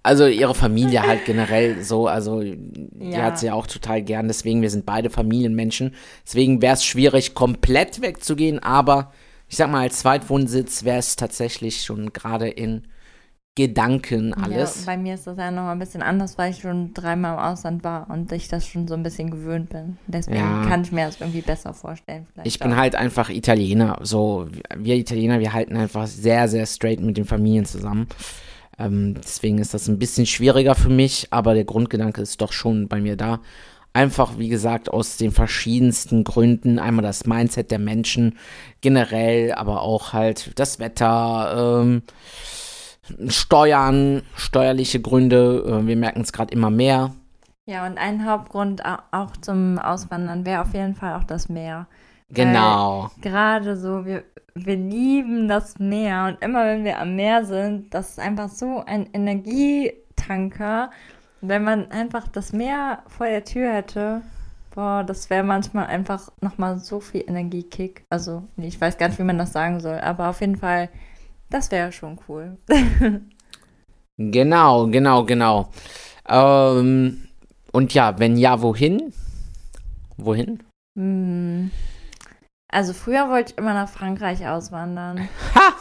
Also 0.07 0.25
ihre 0.25 0.55
Familie 0.55 1.05
halt 1.05 1.25
generell 1.25 1.83
so, 1.83 2.07
also 2.07 2.41
die 2.41 2.89
Ja. 3.11 3.23
hat 3.23 3.37
sie 3.39 3.51
auch 3.51 3.67
total 3.67 4.01
gern, 4.01 4.27
deswegen 4.27 4.61
wir 4.61 4.69
sind 4.69 4.85
beide 4.85 5.09
Familienmenschen. 5.09 5.93
Deswegen 6.25 6.61
wäre 6.61 6.73
es 6.73 6.83
schwierig, 6.85 7.33
komplett 7.35 8.01
wegzugehen, 8.01 8.59
aber 8.59 9.11
ich 9.49 9.57
sag 9.57 9.69
mal, 9.69 9.81
als 9.81 9.99
Zweitwohnsitz 9.99 10.83
wäre 10.83 10.97
es 10.99 11.15
tatsächlich 11.15 11.83
schon 11.83 12.11
gerade 12.13 12.47
in 12.49 12.83
Gedanken 13.55 14.35
alles. 14.35 14.81
Ja, 14.85 14.91
bei 14.93 14.97
mir 14.97 15.15
ist 15.15 15.25
das 15.25 15.37
ja 15.39 15.49
noch 15.49 15.63
ein 15.69 15.79
bisschen 15.79 16.03
anders, 16.03 16.37
weil 16.37 16.51
ich 16.51 16.59
schon 16.59 16.93
dreimal 16.93 17.33
im 17.33 17.39
Ausland 17.39 17.83
war 17.83 18.07
und 18.07 18.31
ich 18.31 18.49
das 18.49 18.67
schon 18.67 18.87
so 18.87 18.93
ein 18.93 19.01
bisschen 19.01 19.31
gewöhnt 19.31 19.69
bin. 19.69 19.97
Deswegen 20.05 20.37
Ja. 20.37 20.63
kann 20.67 20.83
ich 20.83 20.91
mir 20.91 21.07
das 21.07 21.19
irgendwie 21.19 21.41
besser 21.41 21.73
vorstellen. 21.73 22.27
Ich 22.43 22.59
bin 22.59 22.73
auch. 22.73 22.77
halt 22.77 22.93
einfach 22.95 23.29
Italiener. 23.31 23.97
So, 24.03 24.47
wir 24.75 24.95
Italiener, 24.95 25.39
wir 25.39 25.53
halten 25.53 25.75
einfach 25.75 26.05
sehr, 26.05 26.47
sehr 26.47 26.67
straight 26.67 26.99
mit 26.99 27.17
den 27.17 27.25
Familien 27.25 27.65
zusammen. 27.65 28.05
Ähm, 28.79 29.15
deswegen 29.15 29.57
ist 29.57 29.73
das 29.73 29.87
ein 29.87 29.99
bisschen 29.99 30.25
schwieriger 30.25 30.75
für 30.75 30.89
mich, 30.89 31.27
aber 31.31 31.53
der 31.53 31.65
Grundgedanke 31.65 32.21
ist 32.21 32.41
doch 32.41 32.51
schon 32.51 32.87
bei 32.87 33.01
mir 33.01 33.15
da. 33.17 33.39
Einfach, 33.93 34.37
wie 34.37 34.49
gesagt, 34.49 34.89
aus 34.91 35.17
den 35.17 35.31
verschiedensten 35.31 36.23
Gründen. 36.23 36.77
Einmal 36.77 37.01
das 37.03 37.25
Mindset 37.25 37.71
der 37.71 37.79
Menschen 37.79 38.37
generell, 38.81 39.53
aber 39.53 39.81
auch 39.81 40.13
halt 40.13 40.51
das 40.59 40.77
Wetter, 40.79 41.81
ähm, 41.81 42.03
Steuern, 43.29 44.21
steuerliche 44.35 44.99
Gründe. 44.99 45.63
Äh, 45.65 45.87
wir 45.87 45.95
merken 45.95 46.21
es 46.21 46.33
gerade 46.33 46.53
immer 46.53 46.69
mehr. 46.69 47.15
Ja, 47.65 47.85
und 47.87 47.97
ein 47.97 48.25
Hauptgrund 48.29 48.85
au- 48.85 48.99
auch 49.11 49.35
zum 49.37 49.79
Auswandern 49.79 50.45
wäre 50.45 50.61
auf 50.61 50.73
jeden 50.73 50.95
Fall 50.95 51.15
auch 51.15 51.23
das 51.23 51.49
Meer. 51.49 51.87
Genau. 52.29 53.09
Gerade 53.21 53.77
so, 53.77 54.05
wir, 54.05 54.23
wir 54.55 54.75
lieben 54.75 55.47
das 55.47 55.79
Meer 55.79 56.27
und 56.29 56.43
immer 56.43 56.65
wenn 56.65 56.83
wir 56.83 56.99
am 56.99 57.15
Meer 57.15 57.45
sind, 57.45 57.93
das 57.93 58.11
ist 58.11 58.19
einfach 58.19 58.49
so 58.49 58.83
ein 58.85 59.09
Energietanker. 59.13 60.91
Wenn 61.41 61.63
man 61.63 61.91
einfach 61.91 62.27
das 62.27 62.51
Meer 62.51 63.03
vor 63.07 63.27
der 63.27 63.43
Tür 63.43 63.71
hätte, 63.73 64.21
boah, 64.73 65.03
das 65.03 65.29
wäre 65.29 65.43
manchmal 65.43 65.87
einfach 65.87 66.31
nochmal 66.41 66.79
so 66.79 66.99
viel 66.99 67.23
Energiekick. 67.27 68.03
Also, 68.09 68.43
ich 68.57 68.79
weiß 68.79 68.97
gar 68.97 69.07
nicht, 69.07 69.19
wie 69.19 69.23
man 69.23 69.37
das 69.37 69.53
sagen 69.53 69.79
soll, 69.79 69.99
aber 69.99 70.29
auf 70.29 70.41
jeden 70.41 70.57
Fall, 70.57 70.89
das 71.49 71.71
wäre 71.71 71.91
schon 71.91 72.19
cool. 72.27 72.57
Genau, 74.17 74.87
genau, 74.87 75.23
genau. 75.25 75.69
Ähm, 76.27 77.27
und 77.71 77.93
ja, 77.93 78.17
wenn 78.17 78.35
ja, 78.35 78.59
wohin? 78.63 79.13
Wohin? 80.17 80.63
Hm. 80.97 81.69
Also, 82.69 82.93
früher 82.93 83.29
wollte 83.29 83.53
ich 83.53 83.57
immer 83.57 83.73
nach 83.73 83.89
Frankreich 83.89 84.47
auswandern. 84.47 85.27
Ha! 85.55 85.73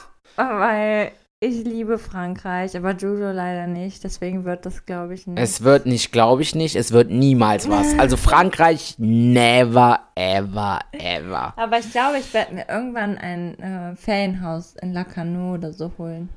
Weil 0.59 1.13
ich 1.39 1.65
liebe 1.65 1.99
Frankreich, 1.99 2.77
aber 2.77 2.93
Judo 2.93 3.31
leider 3.31 3.67
nicht. 3.67 4.03
Deswegen 4.05 4.45
wird 4.45 4.65
das, 4.65 4.87
glaube 4.87 5.15
ich, 5.15 5.27
nicht. 5.27 5.39
Es 5.39 5.63
wird 5.63 5.85
nicht, 5.85 6.11
glaube 6.11 6.43
ich 6.43 6.55
nicht, 6.55 6.77
es 6.77 6.93
wird 6.93 7.11
niemals 7.11 7.69
was. 7.69 7.95
Also 7.99 8.17
Frankreich, 8.17 8.95
never, 8.99 10.01
ever, 10.15 10.81
ever. 10.93 11.53
aber 11.57 11.79
ich 11.79 11.91
glaube, 11.91 12.19
ich 12.19 12.33
werde 12.33 12.55
mir 12.55 12.67
irgendwann 12.69 13.19
ein 13.19 13.59
äh, 13.59 13.97
Ferienhaus 13.97 14.77
in 14.81 14.93
Lacanau 14.93 15.55
oder 15.55 15.73
so 15.73 15.93
holen. 15.99 16.29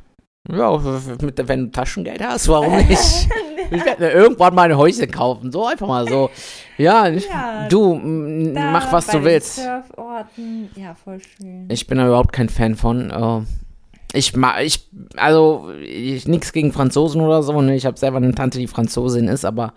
Ja, 0.50 0.84
wenn 0.84 1.66
du 1.66 1.72
Taschengeld 1.72 2.24
hast, 2.24 2.48
warum 2.48 2.76
nicht? 2.76 3.30
Ich 3.72 3.86
werde 3.86 4.04
mir 4.04 4.12
irgendwann 4.12 4.56
mal 4.56 4.70
ein 4.70 4.78
Häuschen 4.78 5.12
kaufen, 5.12 5.52
so 5.52 5.66
einfach 5.66 5.88
mal 5.88 6.08
so. 6.08 6.30
Ja, 6.78 7.08
Ja, 7.08 7.68
du, 7.70 7.96
mach 7.96 8.92
was 8.92 9.08
du 9.08 9.24
willst. 9.24 9.58
Surforten. 9.58 10.70
Ja, 10.76 10.96
voll 10.96 11.20
schön. 11.20 11.68
Ich 11.70 11.88
bin 11.88 11.98
da 11.98 12.08
überhaupt 12.08 12.34
kein 12.34 12.50
Fan 12.50 12.76
von. 12.76 13.12
Äh, 13.12 14.18
ich 14.18 14.36
mag, 14.36 14.64
ich, 14.64 14.90
also, 15.18 15.70
ich, 15.84 16.28
nix 16.28 16.52
gegen 16.52 16.72
Franzosen 16.72 17.22
oder 17.22 17.44
so, 17.44 17.62
ne? 17.62 17.76
Ich 17.76 17.86
habe 17.86 17.98
selber 17.98 18.18
eine 18.18 18.34
Tante, 18.34 18.58
die 18.58 18.68
Franzosin 18.68 19.28
ist, 19.28 19.46
aber, 19.46 19.74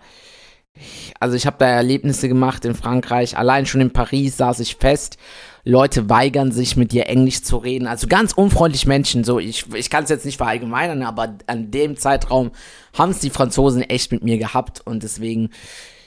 also 1.19 1.35
ich 1.35 1.45
habe 1.45 1.57
da 1.59 1.67
Erlebnisse 1.67 2.27
gemacht 2.27 2.65
in 2.65 2.75
Frankreich. 2.75 3.37
Allein 3.37 3.65
schon 3.65 3.81
in 3.81 3.93
Paris 3.93 4.37
saß 4.37 4.59
ich 4.59 4.75
fest. 4.75 5.17
Leute 5.63 6.09
weigern 6.09 6.51
sich, 6.51 6.75
mit 6.75 6.91
dir 6.91 7.07
Englisch 7.07 7.43
zu 7.43 7.57
reden. 7.57 7.87
Also 7.87 8.07
ganz 8.07 8.33
unfreundlich 8.33 8.85
Menschen. 8.85 9.23
So, 9.23 9.39
ich, 9.39 9.73
ich 9.73 9.89
kann 9.89 10.03
es 10.03 10.09
jetzt 10.09 10.25
nicht 10.25 10.37
verallgemeinern, 10.37 11.03
aber 11.03 11.37
an 11.47 11.71
dem 11.71 11.95
Zeitraum 11.95 12.51
haben 12.97 13.11
es 13.11 13.19
die 13.19 13.29
Franzosen 13.29 13.81
echt 13.81 14.11
mit 14.11 14.23
mir 14.23 14.37
gehabt 14.37 14.81
und 14.85 15.03
deswegen, 15.03 15.49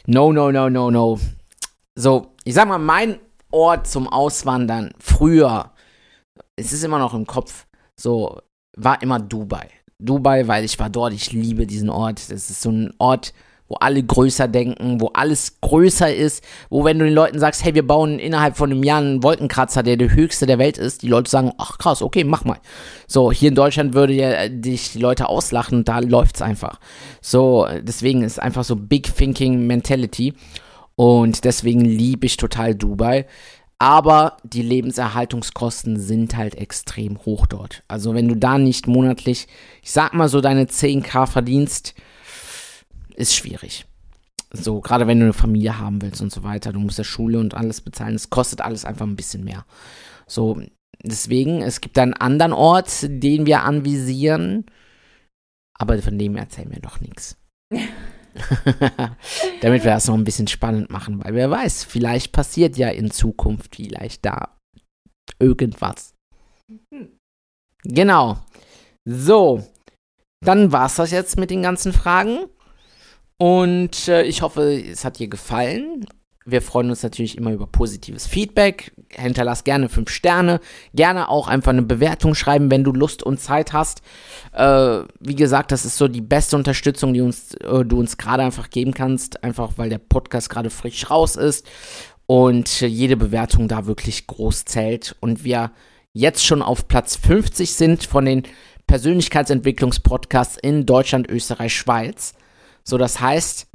no, 0.07 0.33
no, 0.33 0.53
no, 0.53 0.69
no, 0.69 0.91
no. 0.91 1.19
So, 1.95 2.35
ich 2.45 2.55
sag 2.55 2.69
mal, 2.69 2.79
mein 2.79 3.19
Ort 3.51 3.87
zum 3.87 4.09
Auswandern 4.09 4.93
früher, 4.99 5.73
es 6.57 6.73
ist 6.73 6.85
immer 6.85 6.99
noch 6.99 7.15
im 7.15 7.27
Kopf, 7.27 7.67
so, 7.99 8.41
war 8.77 9.01
immer 9.01 9.19
Dubai. 9.19 9.71
Dubai, 9.99 10.47
weil 10.47 10.65
ich 10.65 10.79
war 10.79 10.91
dort, 10.91 11.15
ich 11.15 11.33
liebe 11.33 11.67
diesen 11.67 11.89
Ort. 11.89 12.31
Das 12.31 12.51
ist 12.51 12.61
so 12.61 12.71
ein 12.71 12.93
Ort, 12.99 13.33
wo 13.69 13.77
alle 13.77 14.03
größer 14.03 14.49
denken, 14.49 15.01
wo 15.01 15.11
alles 15.15 15.61
größer 15.61 16.15
ist, 16.15 16.45
wo 16.71 16.85
wenn 16.85 16.99
du 16.99 17.05
den 17.05 17.15
Leuten 17.15 17.39
sagst, 17.39 17.65
hey, 17.65 17.75
wir 17.75 17.87
bauen 17.87 18.19
innerhalb 18.19 18.57
von 18.57 18.71
einem 18.71 18.83
Jahr 18.83 19.01
einen 19.01 19.23
Wolkenkratzer, 19.23 19.83
der 19.83 19.97
der 19.97 20.15
höchste 20.15 20.47
der 20.47 20.59
Welt 20.59 20.79
ist, 20.79 21.03
die 21.03 21.09
Leute 21.09 21.31
sagen, 21.31 21.53
ach 21.59 21.79
krass, 21.79 22.03
okay, 22.03 22.25
mach 22.25 22.45
mal. 22.45 22.59
So, 23.07 23.33
hier 23.33 23.49
in 23.49 23.55
Deutschland 23.55 23.95
würde 23.95 24.13
ja 24.13 24.49
dich 24.49 24.93
die 24.93 25.01
Leute 25.01 25.29
auslachen 25.29 25.79
und 25.79 25.89
da 25.89 25.99
läuft's 25.99 26.43
einfach. 26.43 26.79
So, 27.21 27.67
deswegen 27.83 28.23
ist 28.23 28.41
einfach 28.41 28.65
so 28.65 28.77
Big 28.77 29.15
Thinking 29.15 29.67
Mentality 29.67 30.35
und 30.95 31.45
deswegen 31.45 31.81
liebe 31.81 32.27
ich 32.27 32.37
total 32.37 32.75
Dubai. 32.75 33.27
Aber 33.79 34.39
die 34.43 34.63
Lebenserhaltungskosten 34.63 36.01
sind 36.01 36.35
halt 36.35 36.55
extrem 36.55 37.19
hoch 37.27 37.47
dort. 37.47 37.83
Also 37.89 38.15
wenn 38.15 38.27
du 38.27 38.35
da 38.35 38.57
nicht 38.57 38.87
monatlich, 38.87 39.49
ich 39.83 39.93
sag 39.93 40.15
mal 40.15 40.31
so 40.31 40.41
deine 40.41 40.65
10k 40.65 41.27
verdienst, 41.27 41.95
ist 43.17 43.35
schwierig. 43.35 43.87
So, 44.53 44.81
gerade 44.81 45.07
wenn 45.07 45.19
du 45.19 45.25
eine 45.25 45.33
Familie 45.33 45.79
haben 45.79 46.01
willst 46.03 46.21
und 46.21 46.33
so 46.33 46.43
weiter, 46.43 46.73
du 46.73 46.79
musst 46.79 46.99
ja 46.99 47.05
Schule 47.05 47.39
und 47.41 47.55
alles 47.55 47.81
bezahlen, 47.81 48.15
es 48.15 48.31
kostet 48.31 48.61
alles 48.61 48.85
einfach 48.85 49.07
ein 49.07 49.17
bisschen 49.17 49.45
mehr. 49.45 49.67
So, 50.27 50.61
deswegen, 51.03 51.63
es 51.63 51.81
gibt 51.81 51.99
einen 51.99 52.15
anderen 52.15 52.53
Ort, 52.53 52.91
den 53.03 53.47
wir 53.47 53.63
anvisieren, 53.63 54.67
aber 55.79 56.01
von 56.01 56.19
dem 56.19 56.37
erzählen 56.37 56.71
wir 56.71 56.81
noch 56.83 57.01
nichts. 57.01 57.37
Damit 59.61 59.85
wir 59.85 59.93
das 59.93 60.07
noch 60.07 60.15
ein 60.15 60.25
bisschen 60.25 60.47
spannend 60.47 60.91
machen, 60.91 61.25
weil 61.25 61.35
wer 61.35 61.51
weiß, 61.51 61.85
vielleicht 61.85 62.33
passiert 62.33 62.77
ja 62.77 62.89
in 62.89 63.11
Zukunft 63.11 63.77
vielleicht 63.77 64.25
da 64.25 64.57
irgendwas. 65.39 66.15
Genau. 67.83 68.39
So, 69.05 69.65
dann 70.45 70.73
war 70.73 70.87
es 70.87 70.97
das 70.97 71.11
jetzt 71.11 71.39
mit 71.39 71.51
den 71.51 71.63
ganzen 71.63 71.93
Fragen. 71.93 72.47
Und 73.38 74.09
äh, 74.09 74.22
ich 74.22 74.42
hoffe, 74.42 74.83
es 74.83 75.05
hat 75.05 75.18
dir 75.18 75.29
gefallen. 75.29 76.07
Wir 76.49 76.62
freuen 76.62 76.90
uns 76.90 77.03
natürlich 77.03 77.37
immer 77.37 77.51
über 77.51 77.66
positives 77.66 78.27
Feedback. 78.27 78.92
Hinterlass 79.11 79.64
gerne 79.64 79.88
fünf 79.88 80.11
Sterne. 80.11 80.61
Gerne 80.94 81.29
auch 81.29 81.49
einfach 81.49 81.72
eine 81.72 81.83
Bewertung 81.83 82.37
schreiben, 82.37 82.70
wenn 82.70 82.85
du 82.85 82.92
Lust 82.92 83.25
und 83.25 83.40
Zeit 83.40 83.72
hast. 83.72 84.01
Äh, 84.53 85.01
wie 85.18 85.35
gesagt, 85.35 85.72
das 85.72 85.85
ist 85.85 85.96
so 85.96 86.07
die 86.07 86.20
beste 86.20 86.57
Unterstützung, 86.57 87.12
die 87.14 87.20
uns, 87.20 87.55
äh, 87.55 87.85
du 87.85 87.99
uns 87.99 88.16
gerade 88.16 88.44
einfach 88.44 88.70
geben 88.70 88.94
kannst. 88.94 89.42
Einfach 89.42 89.72
weil 89.77 89.90
der 89.90 89.99
Podcast 89.99 90.49
gerade 90.49 90.70
frisch 90.70 91.11
raus 91.11 91.35
ist 91.35 91.66
und 92.27 92.81
jede 92.81 93.16
Bewertung 93.16 93.66
da 93.66 93.87
wirklich 93.87 94.27
groß 94.29 94.66
zählt. 94.66 95.16
Und 95.20 95.42
wir 95.42 95.72
jetzt 96.12 96.46
schon 96.46 96.62
auf 96.62 96.88
Platz 96.88 97.16
50 97.16 97.72
sind 97.72 98.05
von 98.05 98.25
den 98.25 98.44
Persönlichkeitsentwicklungspodcasts 98.87 100.57
in 100.57 100.87
Deutschland, 100.87 101.29
Österreich, 101.29 101.75
Schweiz. 101.75 102.35
So, 102.88 102.99
das 102.99 103.20
heißt, 103.20 103.66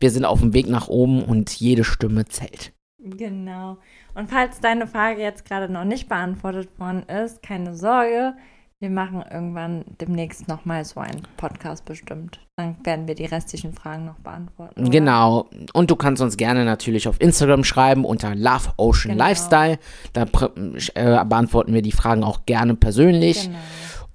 wir 0.00 0.10
sind 0.10 0.24
auf 0.24 0.40
dem 0.40 0.54
Weg 0.54 0.66
nach 0.68 0.88
oben 0.88 1.22
und 1.22 1.50
jede 1.60 1.84
Stimme 1.84 2.24
zählt. 2.24 2.72
Genau. 2.98 3.76
Und 4.14 4.30
falls 4.30 4.60
deine 4.60 4.86
Frage 4.86 5.20
jetzt 5.20 5.44
gerade 5.44 5.70
noch 5.70 5.84
nicht 5.84 6.08
beantwortet 6.08 6.70
worden 6.78 7.02
ist, 7.04 7.42
keine 7.42 7.74
Sorge. 7.74 8.34
Wir 8.82 8.88
machen 8.88 9.22
irgendwann 9.30 9.84
demnächst 10.00 10.48
nochmal 10.48 10.86
so 10.86 11.00
einen 11.00 11.20
Podcast 11.36 11.84
bestimmt. 11.84 12.40
Dann 12.56 12.76
werden 12.82 13.06
wir 13.06 13.14
die 13.14 13.26
restlichen 13.26 13.74
Fragen 13.74 14.06
noch 14.06 14.18
beantworten. 14.20 14.80
Oder? 14.80 14.90
Genau. 14.90 15.50
Und 15.74 15.90
du 15.90 15.96
kannst 15.96 16.22
uns 16.22 16.38
gerne 16.38 16.64
natürlich 16.64 17.06
auf 17.06 17.20
Instagram 17.20 17.62
schreiben 17.62 18.06
unter 18.06 18.34
Love 18.34 18.70
Ocean 18.78 19.12
Genau. 19.12 19.24
Lifestyle. 19.24 19.78
Da 20.14 20.22
äh, 20.22 21.24
beantworten 21.26 21.74
wir 21.74 21.82
die 21.82 21.92
Fragen 21.92 22.24
auch 22.24 22.46
gerne 22.46 22.74
persönlich. 22.74 23.44
Genau. 23.44 23.58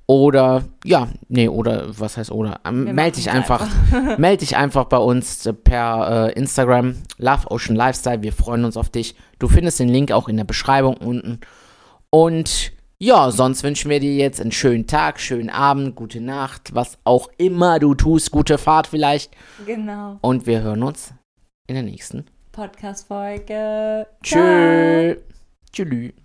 Oder, 0.07 0.63
ja, 0.83 1.07
nee, 1.29 1.47
oder, 1.47 1.87
was 1.99 2.17
heißt 2.17 2.31
oder? 2.31 2.59
Ähm, 2.63 2.85
Wir 2.85 2.93
meld 2.93 3.17
dich 3.17 3.25
machen's 3.25 3.49
einfach, 3.49 3.67
meld 4.19 4.41
dich 4.41 4.55
einfach 4.55 4.85
bei 4.85 4.97
uns 4.97 5.45
äh, 5.45 5.53
per 5.53 6.27
äh, 6.27 6.33
Instagram, 6.33 6.97
Love 7.17 7.49
Ocean 7.49 7.75
Lifestyle. 7.75 8.21
Wir 8.21 8.31
freuen 8.31 8.65
uns 8.65 8.77
auf 8.77 8.89
dich. 8.89 9.15
Du 9.39 9.47
findest 9.47 9.79
den 9.79 9.89
Link 9.89 10.11
auch 10.11 10.27
in 10.27 10.37
der 10.37 10.43
Beschreibung 10.43 10.97
unten. 10.97 11.39
Und 12.11 12.71
ja, 12.99 13.31
sonst 13.31 13.63
wünschen 13.63 13.89
wir 13.89 13.99
dir 13.99 14.15
jetzt 14.15 14.39
einen 14.39 14.51
schönen 14.51 14.85
Tag, 14.85 15.19
schönen 15.19 15.49
Abend, 15.49 15.95
gute 15.95 16.21
Nacht, 16.21 16.75
was 16.75 16.97
auch 17.03 17.29
immer 17.37 17.79
du 17.79 17.95
tust, 17.95 18.31
gute 18.31 18.57
Fahrt 18.57 18.87
vielleicht. 18.87 19.31
Genau. 19.65 20.17
Und 20.21 20.45
wir 20.45 20.61
hören 20.61 20.83
uns 20.83 21.13
in 21.67 21.75
der 21.75 21.83
nächsten. 21.83 22.25
Podcast-Folge. 22.51 24.07
Tschö. 24.21 25.15
Tschüss. 25.73 26.24